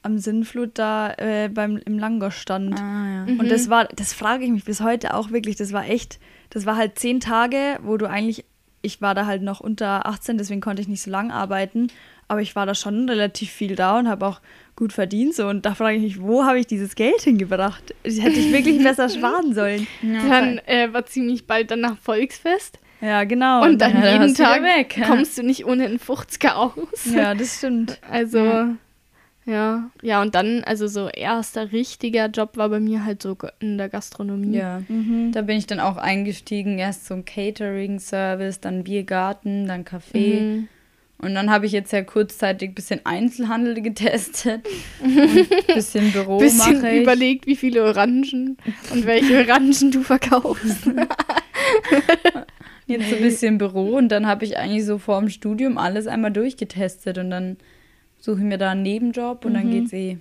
[0.07, 2.79] am Sinnflut da äh, beim, im Langosch stand.
[2.79, 3.25] Ah, ja.
[3.25, 3.39] mhm.
[3.39, 6.65] Und das war, das frage ich mich bis heute auch wirklich, das war echt, das
[6.65, 8.45] war halt zehn Tage, wo du eigentlich,
[8.81, 11.87] ich war da halt noch unter 18, deswegen konnte ich nicht so lang arbeiten,
[12.29, 14.39] aber ich war da schon relativ viel da und habe auch
[14.77, 17.93] gut verdient so und da frage ich mich, wo habe ich dieses Geld hingebracht?
[18.03, 19.87] Das hätte ich wirklich besser sparen sollen.
[20.01, 20.27] Ja.
[20.29, 22.79] Dann äh, war ziemlich bald danach Volksfest.
[23.01, 23.63] Ja, genau.
[23.63, 27.05] Und dann ja, jeden Tag weg, kommst du nicht ohne einen 50er aus.
[27.13, 27.99] Ja, das stimmt.
[28.09, 28.75] Also, ja.
[29.47, 33.77] Ja, ja, und dann, also so erster richtiger Job war bei mir halt so in
[33.77, 34.57] der Gastronomie.
[34.57, 35.31] Ja, mhm.
[35.31, 36.77] da bin ich dann auch eingestiegen.
[36.79, 40.41] Erst so ein Catering-Service, dann Biergarten, dann Café.
[40.41, 40.67] Mhm.
[41.19, 44.67] Und dann habe ich jetzt ja kurzzeitig ein bisschen Einzelhandel getestet.
[45.01, 47.01] und ein bisschen Büro bisschen mache ich.
[47.03, 48.57] überlegt, wie viele Orangen
[48.91, 50.87] und welche Orangen du verkaufst.
[52.85, 56.05] jetzt so ein bisschen Büro und dann habe ich eigentlich so vor dem Studium alles
[56.05, 57.57] einmal durchgetestet und dann
[58.27, 59.55] suche ich mir da einen Nebenjob und mhm.
[59.55, 60.17] dann geht's eh.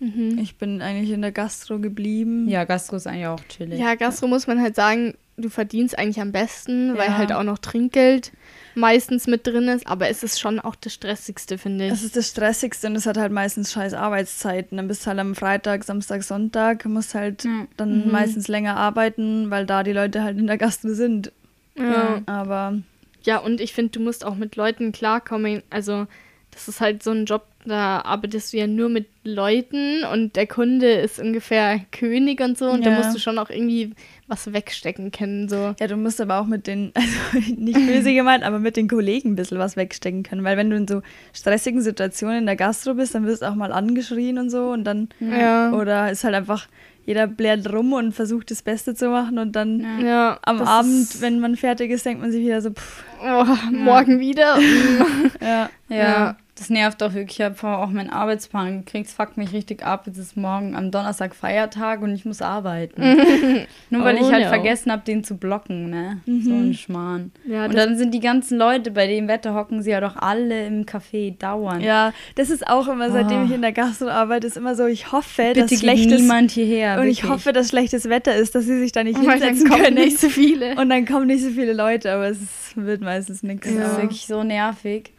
[0.00, 0.38] Mhm.
[0.38, 2.48] Ich bin eigentlich in der Gastro geblieben.
[2.48, 3.78] Ja, Gastro ist eigentlich auch chillig.
[3.78, 6.98] Ja, Gastro muss man halt sagen, du verdienst eigentlich am besten, ja.
[6.98, 8.32] weil halt auch noch Trinkgeld
[8.74, 11.92] meistens mit drin ist, aber es ist schon auch das Stressigste, finde ich.
[11.92, 14.78] Es ist das Stressigste und es hat halt meistens scheiß Arbeitszeiten.
[14.78, 17.68] Dann bist du halt am Freitag, Samstag, Sonntag, musst halt mhm.
[17.76, 18.10] dann mhm.
[18.10, 21.30] meistens länger arbeiten, weil da die Leute halt in der Gastro sind.
[21.76, 21.84] Ja.
[21.84, 22.78] ja aber.
[23.22, 25.62] Ja, und ich finde, du musst auch mit Leuten klarkommen.
[25.68, 26.06] Also,
[26.52, 30.46] das ist halt so ein Job, da arbeitest du ja nur mit Leuten und der
[30.46, 32.90] Kunde ist ungefähr König und so und Ja.
[32.90, 33.92] da musst du schon auch irgendwie
[34.28, 35.48] was wegstecken können.
[35.48, 35.74] So.
[35.78, 39.32] Ja, du musst aber auch mit den, also nicht böse gemeint, aber mit den Kollegen
[39.32, 40.44] ein bisschen was wegstecken können.
[40.44, 41.02] Weil wenn du in so
[41.34, 44.84] stressigen Situationen in der Gastro bist, dann wirst du auch mal angeschrien und so und
[44.84, 45.72] dann, Ja.
[45.72, 46.66] oder ist halt einfach,
[47.06, 50.38] jeder blärt rum und versucht das Beste zu machen und dann Ja.
[50.42, 54.20] Am das Abend, wenn man fertig ist, denkt man sich wieder so, pff, oh, morgen
[54.20, 54.58] wieder.
[55.40, 55.68] ja.
[55.88, 56.36] Ja, Ja.
[56.60, 57.40] Das nervt auch wirklich.
[57.40, 59.06] Ich habe vorher auch meinen Arbeitsplan gekriegt.
[59.08, 60.02] Es fuckt mich richtig ab.
[60.06, 63.00] Jetzt ist morgen am Donnerstag Feiertag und ich muss arbeiten.
[63.90, 64.48] Nur weil Oh ich halt no.
[64.50, 66.20] vergessen habe, den zu blocken, ne?
[66.26, 67.32] So ein Schmarrn.
[67.46, 70.66] Ja, und dann sind die ganzen Leute, bei dem Wetter hocken sie ja doch alle
[70.66, 71.82] im Café dauernd.
[71.82, 73.44] Ja, das ist auch immer, seitdem Ah.
[73.46, 77.00] ich in der Gastro arbeite, ist immer so, ich hoffe, Bitte dass schlechtes niemand hierher.
[77.00, 77.30] und ich wirklich.
[77.32, 79.94] hoffe, dass schlechtes Wetter ist, dass sie sich da nicht dann hinsetzen kommen können.
[79.96, 80.74] nicht so viele.
[80.76, 82.38] Und dann kommen nicht so viele Leute, aber es
[82.76, 83.66] wird meistens nichts.
[83.74, 85.12] Das ist wirklich so nervig.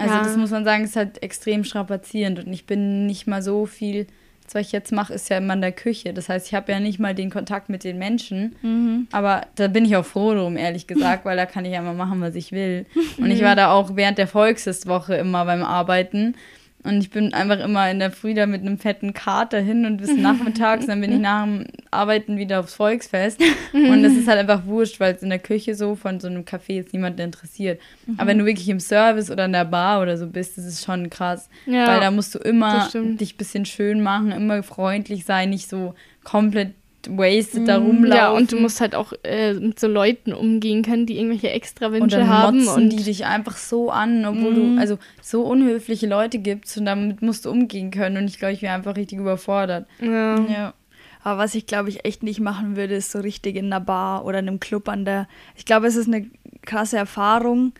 [0.00, 0.22] Also Ja.
[0.22, 4.06] das muss man sagen, ist halt extrem strapazierend und ich bin nicht mal so viel,
[4.44, 6.12] das, was ich jetzt mache, ist ja immer in der Küche.
[6.12, 9.06] Das heißt, ich habe ja nicht mal den Kontakt mit den Menschen, Mhm.
[9.12, 11.92] aber da bin ich auch froh drum, ehrlich gesagt, weil da kann ich ja immer
[11.94, 12.86] machen, was ich will.
[13.18, 16.34] Und ich war da auch während der Volksfestwoche immer beim Arbeiten
[16.82, 19.98] und ich bin einfach immer in der Früh da mit einem fetten Kater hin und
[19.98, 23.40] bis nachmittags, dann bin ich nach dem Arbeiten wieder aufs Volksfest.
[23.72, 26.44] Und das ist halt einfach wurscht, weil es in der Küche so von so einem
[26.44, 27.80] Café jetzt niemanden interessiert.
[28.16, 30.84] Aber wenn du wirklich im Service oder in der Bar oder so bist, das ist
[30.84, 31.48] schon krass.
[31.66, 35.68] Ja, weil da musst du immer dich ein bisschen schön machen, immer freundlich sein, nicht
[35.68, 36.72] so komplett
[37.08, 38.12] wasted da rumlaufen.
[38.16, 41.86] Ja, und du musst halt auch äh, mit so Leuten umgehen können, die irgendwelche extra
[41.86, 42.66] und dann haben.
[42.68, 44.76] Und die dich einfach so an, obwohl Mhm.
[44.76, 48.16] du, also so unhöfliche Leute gibst und damit musst du umgehen können.
[48.18, 49.86] Und ich glaube, ich wäre einfach richtig überfordert.
[50.00, 50.38] ja.
[50.40, 50.74] Ja.
[51.22, 54.24] Aber was ich, glaube ich, echt nicht machen würde, ist so richtig in einer Bar
[54.24, 55.28] oder in einem Club an der.
[55.54, 56.26] Ich glaube, es ist eine
[56.62, 57.72] krasse Erfahrung,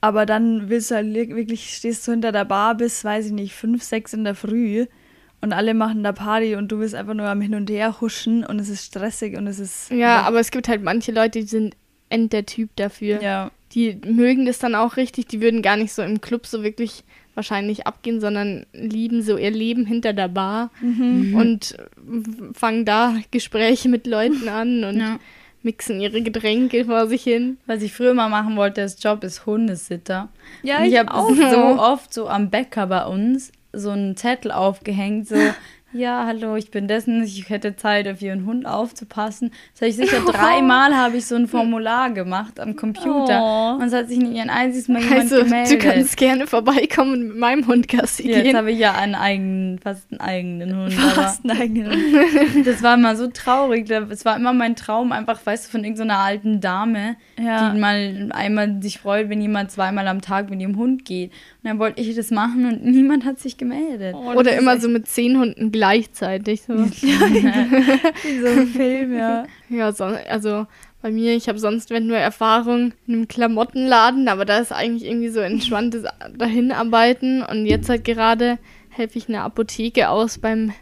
[0.00, 3.54] aber dann willst du halt wirklich, stehst du hinter der Bar bis, weiß ich nicht,
[3.54, 4.86] fünf, sechs in der Früh
[5.40, 8.44] und alle machen da Party und du bist einfach nur am Hin und Her huschen
[8.44, 9.90] und es ist stressig und es ist.
[9.90, 11.76] ja, aber es gibt halt manche Leute, die sind
[12.08, 13.22] end der Typ dafür.
[13.22, 13.50] Ja.
[13.72, 17.04] Die mögen das dann auch richtig, die würden gar nicht so im Club so wirklich
[17.34, 21.34] wahrscheinlich abgehen, sondern lieben so ihr Leben hinter der Bar Mhm.
[21.36, 21.76] und
[22.54, 25.18] fangen da Gespräche mit Leuten an und Ja.
[25.62, 27.58] mixen ihre Getränke vor sich hin.
[27.66, 30.28] Was ich früher mal machen wollte als Job, ist Hundesitter.
[30.62, 31.28] Ja, Und ich ich habe auch.
[31.30, 35.36] so oft so am Bäcker bei uns so einen Zettel aufgehängt, so,
[35.94, 39.52] ja, hallo, ich bin dessen, ich hätte Zeit, auf ihren Hund aufzupassen.
[39.72, 43.40] Das habe ich sicher dreimal habe ich so ein Formular gemacht am Computer.
[43.42, 43.80] Oh.
[43.80, 45.72] Und es hat sich nicht ein einziges Mal jemand Also, gemeldet.
[45.72, 48.56] du kannst gerne vorbeikommen und mit meinem Hund Gassi ja, jetzt gehen.
[48.58, 50.92] habe ich ja einen eigenen, fast einen eigenen Hund.
[50.92, 51.90] Fast einen eigenen.
[52.52, 53.88] Aber das war immer so traurig.
[53.90, 57.70] Es war immer mein Traum, einfach, weißt du, von irgendeiner alten Dame, Ja.
[57.72, 61.32] die mal einmal sich freut, wenn jemand zweimal am Tag mit ihrem Hund geht.
[61.68, 64.14] Dann wollte ich das machen und niemand hat sich gemeldet.
[64.16, 66.62] Oh, Oder immer so mit zehn Hunden gleichzeitig.
[66.62, 66.72] So.
[66.78, 69.44] wie so ein Film, ja.
[69.68, 70.66] Ja, so, also
[71.02, 75.04] bei mir, ich habe sonst wenn nur Erfahrung in einem Klamottenladen, aber da ist eigentlich
[75.04, 76.04] irgendwie so entspanntes
[76.38, 78.58] Dahinarbeiten und jetzt halt gerade
[78.88, 80.72] helfe ich einer Apotheke aus beim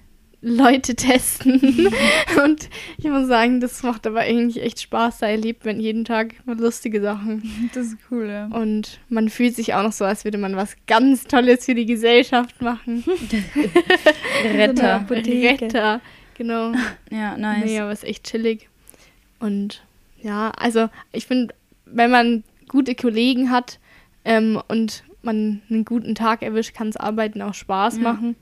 [0.43, 1.61] Leute testen
[2.45, 2.69] und
[2.99, 7.01] ich muss sagen, das macht aber eigentlich echt Spaß, da erlebt man jeden Tag lustige
[7.01, 8.47] Sachen Das ist cool, ja.
[8.47, 11.87] und man fühlt sich auch noch so, als würde man was ganz Tolles für die
[11.87, 13.03] Gesellschaft machen.
[14.45, 14.97] Retter.
[14.97, 15.65] Apotheke.
[15.65, 16.01] Retter,
[16.37, 16.73] genau.
[17.11, 17.65] Ja, nice.
[17.65, 18.69] Nee, aber ist echt chillig.
[19.39, 19.83] Und
[20.23, 21.55] ja, also ich finde,
[21.87, 23.79] wenn man gute Kollegen hat
[24.25, 28.03] ähm, und man einen guten Tag erwischt, kann es Arbeiten auch Spaß Ja.
[28.03, 28.37] machen.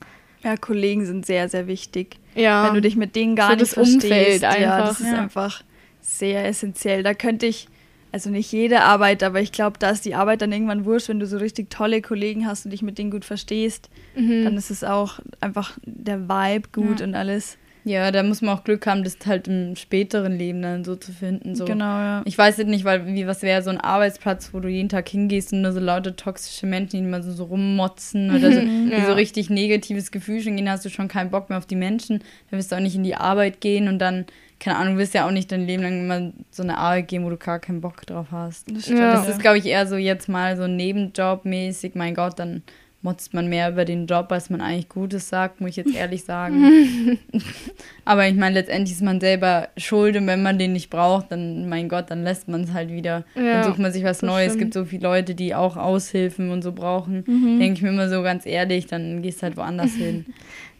[0.45, 2.17] Ja, Kollegen sind sehr, sehr wichtig.
[2.35, 4.03] Ja, Wenn du dich mit denen gar So nicht das verstehst.
[4.05, 4.87] Umfeld Ja, einfach.
[4.89, 5.17] das ist Ja.
[5.21, 5.63] einfach
[6.01, 7.01] sehr essentiell.
[7.03, 7.67] Da könnte ich,
[8.11, 11.19] also nicht jede Arbeit, aber ich glaube, da ist die Arbeit dann irgendwann wurscht, wenn
[11.19, 14.43] du so richtig tolle Kollegen hast und dich mit denen gut verstehst, mhm.
[14.43, 17.05] dann ist es auch einfach der Vibe gut Ja.
[17.07, 17.57] und alles.
[17.87, 21.11] Ja, da muss man auch Glück haben, das halt im späteren Leben dann so zu
[21.13, 21.53] finden.
[21.53, 21.65] So.
[21.65, 22.23] Genau, ja.
[22.25, 25.07] Ich weiß jetzt nicht, weil wie was wäre so ein Arbeitsplatz, wo du jeden Tag
[25.07, 28.89] hingehst und nur so laute toxische Menschen, die immer so, so rummotzen oder so, die
[28.91, 29.05] Ja.
[29.05, 32.23] so richtig negatives Gefühl schon gehen, hast du schon keinen Bock mehr auf die Menschen.
[32.49, 34.25] Dann wirst du auch nicht in die Arbeit gehen und dann,
[34.59, 37.29] keine Ahnung, wirst ja auch nicht dein Leben lang immer so eine Arbeit gehen, wo
[37.29, 38.65] du gar keinen Bock drauf hast.
[38.75, 39.13] Das Ja.
[39.13, 41.91] Das ist, glaube ich, eher so jetzt mal so Nebenjob-mäßig.
[41.93, 42.63] Mein Gott, dann
[43.05, 46.25] motzt man mehr über den Job, als man eigentlich Gutes sagt, muss ich jetzt ehrlich
[46.25, 47.19] sagen.
[48.03, 51.69] Aber ich meine, letztendlich ist man selber schuld und wenn man den nicht braucht, dann,
[51.69, 53.23] mein Gott, dann lässt man es halt wieder.
[53.35, 54.53] Ja, dann sucht man sich was Neues.
[54.53, 57.23] Es gibt so viele Leute, die auch Aushilfen und so brauchen.
[57.27, 57.59] Mhm.
[57.59, 60.25] Denke ich mir immer so ganz ehrlich, dann gehst halt woanders hin.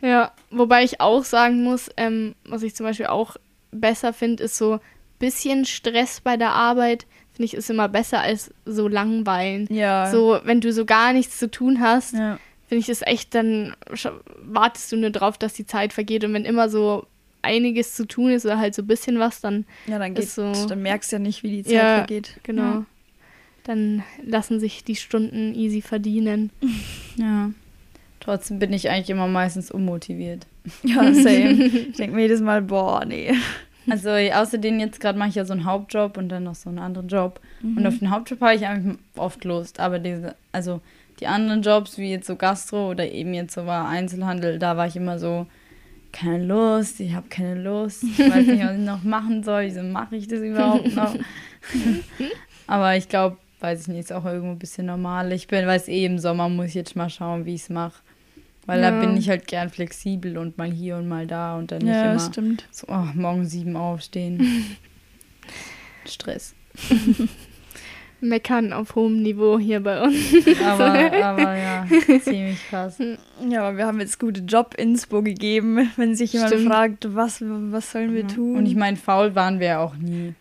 [0.01, 3.37] Ja, wobei ich auch sagen muss, ähm, was ich zum Beispiel auch
[3.71, 4.79] besser finde, ist so
[5.19, 7.05] bisschen Stress bei der Arbeit,
[7.35, 9.67] finde ich, ist immer besser als so langweilen.
[9.69, 10.09] Ja.
[10.11, 12.39] So, wenn du so gar nichts zu tun hast, ja.
[12.67, 13.75] finde ich es echt, dann
[14.43, 16.23] wartest du nur drauf, dass die Zeit vergeht.
[16.23, 17.05] Und wenn immer so
[17.41, 20.65] einiges zu tun ist oder halt so ein bisschen was, dann Ja, dann geht, so-
[20.67, 21.97] dann merkst du ja nicht, wie die Zeit Ja.
[21.97, 22.39] vergeht.
[22.43, 22.61] genau.
[22.63, 22.85] Ja.
[23.65, 26.49] Dann lassen sich die Stunden easy verdienen.
[27.17, 27.51] Ja.
[28.19, 30.47] Trotzdem bin ich eigentlich immer meistens unmotiviert.
[30.83, 31.63] Ja, same.
[31.65, 33.31] ich denke mir jedes Mal, boah, nee.
[33.89, 36.79] Also außerdem jetzt gerade mache ich ja so einen Hauptjob und dann noch so einen
[36.79, 37.39] anderen Job.
[37.61, 37.77] Mhm.
[37.77, 39.79] Und auf den Hauptjob habe ich eigentlich oft Lust.
[39.79, 40.81] Aber diese, also
[41.19, 44.87] die anderen Jobs, wie jetzt so Gastro oder eben jetzt so war Einzelhandel, da war
[44.87, 45.47] ich immer so,
[46.11, 49.83] keine Lust, ich habe keine Lust, ich weiß nicht, was ich noch machen soll, wieso
[49.83, 51.13] mache ich das überhaupt noch?
[52.67, 55.31] Aber ich glaube, weiß ich nicht, ist auch irgendwo ein bisschen normal.
[55.33, 58.01] Ich bin, weiß eh, im Sommer muss ich jetzt mal schauen, wie ich es mache.
[58.65, 58.99] Weil da Ja.
[58.99, 62.11] bin ich halt gern flexibel und mal hier und mal da und dann nicht Ja,
[62.11, 62.65] immer stimmt.
[62.71, 64.75] so, oh, morgen sieben aufstehen.
[66.05, 66.55] Stress.
[68.21, 70.17] Meckern auf hohem Niveau hier bei uns.
[70.65, 70.87] Aber,
[71.23, 71.85] aber ja,
[72.23, 72.97] ziemlich krass.
[73.47, 76.67] Ja, aber wir haben jetzt gute Job-Inspo gegeben, wenn sich jemand Stimmt.
[76.67, 78.57] fragt, was, was sollen wir tun.
[78.57, 80.33] Und ich meine, faul waren wir ja auch nie.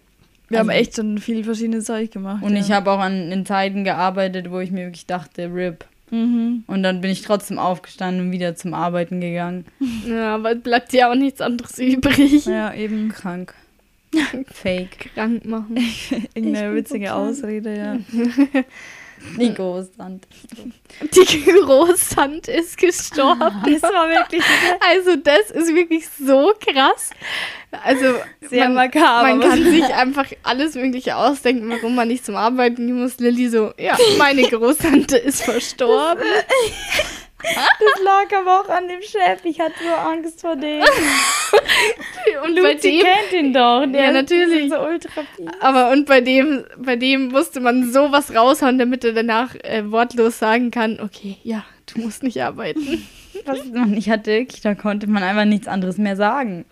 [0.49, 2.43] wir haben also- echt schon viel verschiedenes Zeug gemacht.
[2.43, 2.61] Und ja.
[2.61, 5.85] ich habe auch an in Zeiten gearbeitet, wo ich mir wirklich dachte, RIP.
[6.11, 6.65] Mhm.
[6.67, 9.65] Und dann bin ich trotzdem aufgestanden und wieder zum Arbeiten gegangen.
[10.07, 12.45] Ja, aber bleibt ja auch nichts anderes übrig.
[12.47, 13.55] Ja, eben Krank.
[14.47, 15.11] Fake.
[15.15, 15.77] Krank machen.
[16.35, 17.31] irgendeine witzige krank.
[17.31, 17.99] Ausrede, ja.
[19.39, 20.29] Die Großtante.
[21.01, 23.63] Die Großhand ist gestorben.
[23.65, 24.43] Das war wirklich
[24.81, 27.11] Also das ist wirklich so krass.
[27.83, 28.15] Also
[28.49, 29.23] sehr man, makaber.
[29.23, 33.19] man kann ich sich einfach alles Mögliche ausdenken, warum man nicht zum Arbeiten gehen muss.
[33.19, 36.23] Lilly so, ja, meine Großtante ist verstorben.
[37.95, 39.45] Das lag aber auch an dem Chef.
[39.45, 40.81] Ich hatte so Angst vor dem.
[42.45, 43.85] Und bei Luzi dem, kennt ihn doch.
[43.87, 44.71] Der Ja, ist natürlich.
[44.71, 45.47] So ultra fies.
[45.61, 50.39] aber und bei dem, bei dem musste man sowas raushauen, damit er danach äh, wortlos
[50.39, 53.07] sagen kann, okay, ja, du musst nicht arbeiten.
[53.45, 56.65] Was man nicht hatte, da konnte man einfach nichts anderes mehr sagen.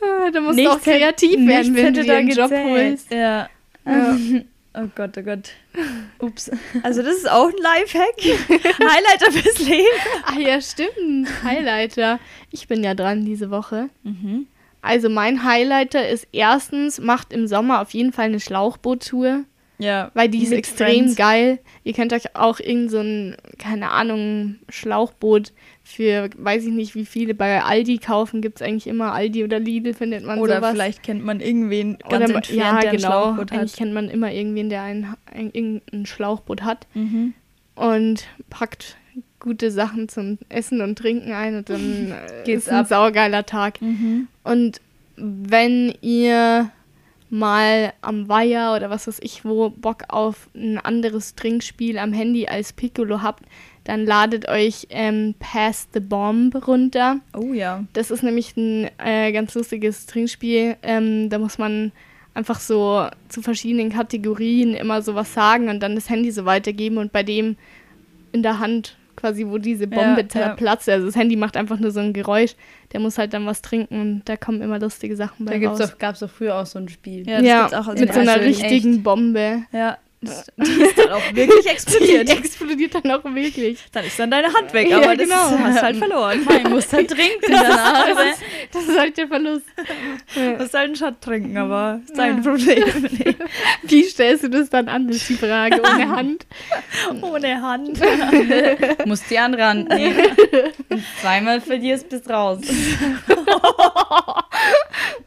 [0.00, 3.12] Ah, Da musst Nichts du auch kreativ werden, wenn du dir einen Job holst.
[3.12, 3.48] Ja.
[3.86, 4.16] Ja.
[4.76, 5.50] Oh Gott, oh Gott.
[6.18, 6.50] Ups.
[6.82, 8.16] Also das ist auch ein Lifehack.
[8.78, 9.86] Highlighter fürs Leben.
[10.24, 11.28] Ah ja, stimmt.
[11.44, 12.18] Highlighter.
[12.50, 13.88] Ich bin ja dran diese Woche.
[14.02, 14.48] Mhm.
[14.82, 19.44] Also mein Highlighter ist erstens, macht im Sommer auf jeden Fall eine Schlauchboottour,
[19.78, 20.10] Ja.
[20.14, 21.16] weil die ist extrem Friends.
[21.16, 21.58] geil.
[21.82, 25.52] Ihr könnt euch auch irgend so ein, keine Ahnung, Schlauchboot
[25.82, 28.40] für, weiß ich nicht wie viele, bei Aldi kaufen.
[28.40, 30.72] Gibt es eigentlich immer Aldi oder Lidl, findet man Oder sowas.
[30.72, 33.08] vielleicht kennt man irgendwen ganz Oder entfernt, ja, der ein genau.
[33.08, 33.58] Schlauchboot hat.
[33.58, 36.86] Eigentlich kennt man immer irgendwen, der ein, ein, irgendein Schlauchboot hat.
[36.94, 37.34] Mhm.
[37.74, 38.96] und packt
[39.40, 42.86] gute Sachen zum Essen und Trinken ein und dann äh, Geht's ist ein ab.
[42.86, 43.82] saugeiler Tag.
[43.82, 44.28] Mhm.
[44.44, 44.80] Und
[45.16, 46.70] wenn ihr
[47.30, 52.46] mal am Weiher oder was weiß ich wo Bock auf ein anderes Trinkspiel am Handy
[52.46, 53.44] als Piccolo habt,
[53.84, 57.20] dann ladet euch ähm, Pass the Bomb runter.
[57.36, 57.84] Oh ja.
[57.92, 60.76] Das ist nämlich ein äh, ganz lustiges Trinkspiel.
[60.82, 61.92] Ähm, da muss man
[62.34, 67.12] einfach so zu verschiedenen Kategorien immer sowas sagen und dann das Handy so weitergeben und
[67.12, 67.56] bei dem
[68.32, 71.90] in der Hand quasi, wo diese Bombe Ja, zerplatzt, also das Handy macht einfach nur
[71.90, 72.56] so ein Geräusch,
[72.92, 75.80] der muss halt dann was trinken und da kommen immer lustige Sachen Da bei gibt's
[75.80, 75.90] raus.
[75.92, 77.26] doch, gab's doch früher auch so ein Spiel.
[77.26, 79.62] Ja, das ja, gibt's auch als mit so einer in richtigen Bombe.
[79.72, 79.96] Ja.
[80.24, 82.30] Das, die ist dann auch wirklich Die explodiert.
[82.30, 83.78] explodiert dann auch wirklich.
[83.92, 85.58] Dann ist dann deine Hand weg, Ja, aber das genau.
[85.58, 86.44] hast du halt verloren.
[86.44, 88.06] Man muss halt trinken danach.
[88.08, 89.66] Das ist, das ist halt der Verlust.
[90.34, 92.84] Du musst halt einen Shot trinken, aber ist dein Problem.
[93.18, 93.36] Nee.
[93.82, 96.46] Wie stellst du das dann an, ist die Frage, ohne Hand?
[97.22, 98.00] Ohne Hand.
[99.04, 100.16] musst die andere Hand nehmen.
[100.88, 102.60] Und zweimal verlierst, bist raus.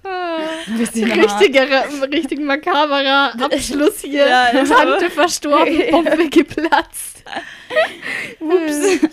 [0.03, 1.41] Ein bisschen hart.
[1.41, 1.67] Richtiger,
[2.11, 4.27] richtig makaberer Abschluss hier.
[4.27, 7.23] Ja, Tante verstorben, Bombe geplatzt.
[8.39, 9.09] Ups.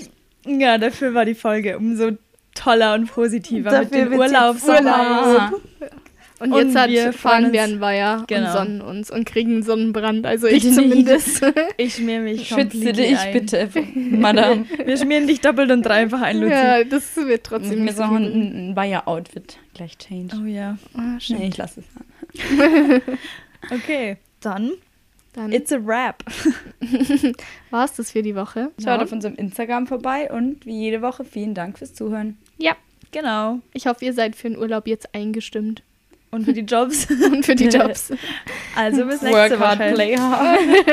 [0.46, 2.12] Ja, dafür war die Folge umso
[2.54, 5.60] toller und positiver mit Dafür dem wird's Urlaub.
[6.44, 8.46] Und Und jetzt hat, wir freuen fahren uns- wir an Weiher Genau.
[8.46, 10.26] und sonnen uns und kriegen Sonnenbrand.
[10.26, 10.74] Also Bitte ich nicht.
[10.76, 11.42] zumindest.
[11.78, 13.32] Ich schmier mich Schütze dich ein.
[13.32, 14.66] bitte, Madame.
[14.84, 16.52] Wir schmieren dich doppelt und dreifach ein, Luzi.
[16.52, 20.36] ja, das wird trotzdem nicht so ein, ein Bayer-Outfit gleich change.
[20.40, 20.76] Oh ja.
[20.94, 21.40] Ah, stimmt.
[21.40, 21.86] Nee, ich lasse es.
[23.70, 24.72] Okay, dann
[25.32, 26.22] Dann it's a wrap.
[27.70, 28.70] war es das für die Woche.
[28.82, 32.36] Schaut auf unserem Instagram vorbei und wie jede Woche vielen Dank fürs Zuhören.
[32.58, 32.76] Ja,
[33.10, 33.60] Genau.
[33.72, 35.82] ich hoffe, ihr seid für den Urlaub jetzt eingestimmt.
[36.34, 37.06] Und für die Jobs.
[37.32, 38.10] und für die Jobs.
[38.74, 39.78] Also bis nächste Work Woche.
[39.78, 40.58] Hard, play hard.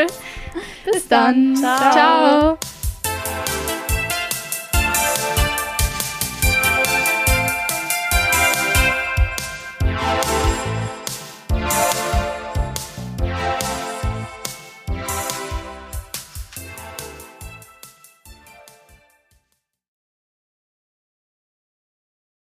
[0.85, 1.59] bis, bis dann.
[1.59, 1.91] dann.
[1.91, 2.57] Ciao.
[2.57, 3.60] Ciao.